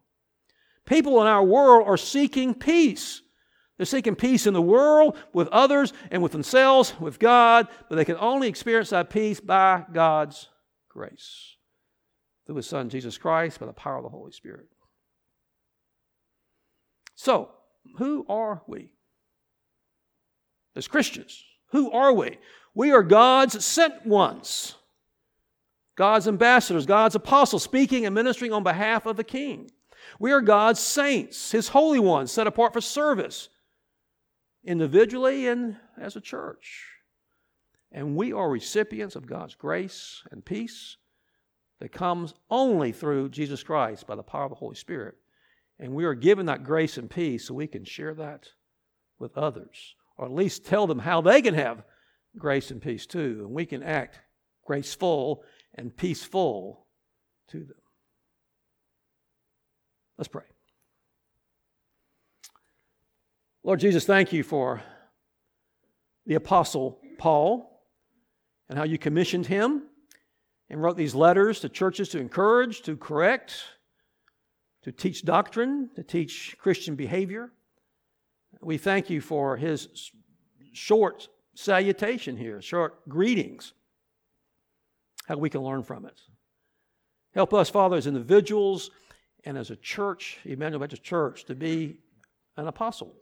People 0.86 1.20
in 1.20 1.26
our 1.26 1.44
world 1.44 1.86
are 1.86 1.96
seeking 1.96 2.54
peace. 2.54 3.20
They're 3.76 3.86
seeking 3.86 4.16
peace 4.16 4.46
in 4.46 4.54
the 4.54 4.62
world, 4.62 5.16
with 5.32 5.48
others, 5.48 5.92
and 6.10 6.22
with 6.22 6.32
themselves, 6.32 6.98
with 6.98 7.18
God, 7.18 7.68
but 7.88 7.96
they 7.96 8.04
can 8.04 8.16
only 8.16 8.48
experience 8.48 8.90
that 8.90 9.10
peace 9.10 9.38
by 9.38 9.84
God's 9.92 10.48
grace 10.88 11.56
through 12.46 12.56
His 12.56 12.66
Son, 12.66 12.88
Jesus 12.88 13.18
Christ, 13.18 13.60
by 13.60 13.66
the 13.66 13.72
power 13.72 13.98
of 13.98 14.02
the 14.02 14.08
Holy 14.08 14.32
Spirit. 14.32 14.66
So, 17.14 17.50
who 17.98 18.24
are 18.28 18.62
we? 18.66 18.92
As 20.74 20.88
Christians, 20.88 21.44
who 21.70 21.90
are 21.92 22.12
we? 22.12 22.38
We 22.74 22.90
are 22.92 23.02
God's 23.02 23.64
sent 23.64 24.06
ones, 24.06 24.76
God's 25.98 26.28
ambassadors, 26.28 26.86
God's 26.86 27.16
apostles, 27.16 27.64
speaking 27.64 28.06
and 28.06 28.14
ministering 28.14 28.52
on 28.52 28.62
behalf 28.62 29.04
of 29.04 29.16
the 29.16 29.24
King. 29.24 29.68
We 30.20 30.30
are 30.30 30.40
God's 30.40 30.78
saints, 30.78 31.50
His 31.50 31.66
holy 31.66 31.98
ones, 31.98 32.30
set 32.30 32.46
apart 32.46 32.72
for 32.72 32.80
service, 32.80 33.48
individually 34.64 35.48
and 35.48 35.76
as 36.00 36.14
a 36.14 36.20
church. 36.20 36.86
And 37.90 38.14
we 38.14 38.32
are 38.32 38.48
recipients 38.48 39.16
of 39.16 39.26
God's 39.26 39.56
grace 39.56 40.22
and 40.30 40.44
peace 40.44 40.98
that 41.80 41.90
comes 41.90 42.32
only 42.48 42.92
through 42.92 43.30
Jesus 43.30 43.64
Christ 43.64 44.06
by 44.06 44.14
the 44.14 44.22
power 44.22 44.44
of 44.44 44.50
the 44.50 44.56
Holy 44.56 44.76
Spirit. 44.76 45.16
And 45.80 45.94
we 45.94 46.04
are 46.04 46.14
given 46.14 46.46
that 46.46 46.62
grace 46.62 46.96
and 46.96 47.10
peace 47.10 47.48
so 47.48 47.54
we 47.54 47.66
can 47.66 47.84
share 47.84 48.14
that 48.14 48.46
with 49.18 49.36
others, 49.36 49.96
or 50.16 50.26
at 50.26 50.32
least 50.32 50.64
tell 50.64 50.86
them 50.86 51.00
how 51.00 51.20
they 51.20 51.42
can 51.42 51.54
have 51.54 51.82
grace 52.36 52.70
and 52.70 52.80
peace 52.80 53.04
too. 53.04 53.38
And 53.40 53.50
we 53.50 53.66
can 53.66 53.82
act 53.82 54.20
graceful 54.64 55.42
and 55.78 55.96
peaceful 55.96 56.84
to 57.48 57.60
them. 57.60 57.76
Let's 60.18 60.28
pray. 60.28 60.42
Lord 63.62 63.78
Jesus, 63.78 64.04
thank 64.04 64.32
you 64.32 64.42
for 64.42 64.82
the 66.26 66.34
Apostle 66.34 67.00
Paul 67.16 67.80
and 68.68 68.76
how 68.76 68.84
you 68.84 68.98
commissioned 68.98 69.46
him 69.46 69.84
and 70.68 70.82
wrote 70.82 70.96
these 70.96 71.14
letters 71.14 71.60
to 71.60 71.68
churches 71.68 72.08
to 72.10 72.18
encourage, 72.18 72.82
to 72.82 72.96
correct, 72.96 73.62
to 74.82 74.90
teach 74.90 75.24
doctrine, 75.24 75.90
to 75.94 76.02
teach 76.02 76.56
Christian 76.58 76.96
behavior. 76.96 77.52
We 78.60 78.78
thank 78.78 79.10
you 79.10 79.20
for 79.20 79.56
his 79.56 80.10
short 80.72 81.28
salutation 81.54 82.36
here, 82.36 82.60
short 82.60 83.08
greetings, 83.08 83.74
how 85.28 85.36
we 85.36 85.50
can 85.50 85.60
learn 85.60 85.82
from 85.82 86.06
it. 86.06 86.18
Help 87.34 87.52
us, 87.52 87.68
Father, 87.68 87.96
as 87.96 88.06
individuals 88.06 88.90
and 89.44 89.58
as 89.58 89.70
a 89.70 89.76
church, 89.76 90.38
Emmanuel 90.44 90.80
Baptist 90.80 91.04
Church, 91.04 91.44
to 91.44 91.54
be 91.54 91.98
an 92.56 92.66
apostle, 92.66 93.14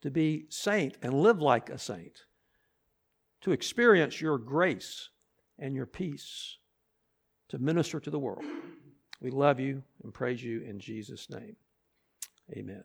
to 0.00 0.10
be 0.10 0.46
saint 0.48 0.96
and 1.02 1.12
live 1.12 1.42
like 1.42 1.68
a 1.68 1.78
saint, 1.78 2.24
to 3.42 3.52
experience 3.52 4.22
your 4.22 4.38
grace 4.38 5.10
and 5.58 5.74
your 5.74 5.86
peace, 5.86 6.56
to 7.50 7.58
minister 7.58 8.00
to 8.00 8.10
the 8.10 8.18
world. 8.18 8.44
We 9.20 9.30
love 9.30 9.60
you 9.60 9.82
and 10.02 10.14
praise 10.14 10.42
you 10.42 10.62
in 10.62 10.80
Jesus' 10.80 11.28
name. 11.28 11.56
Amen. 12.56 12.78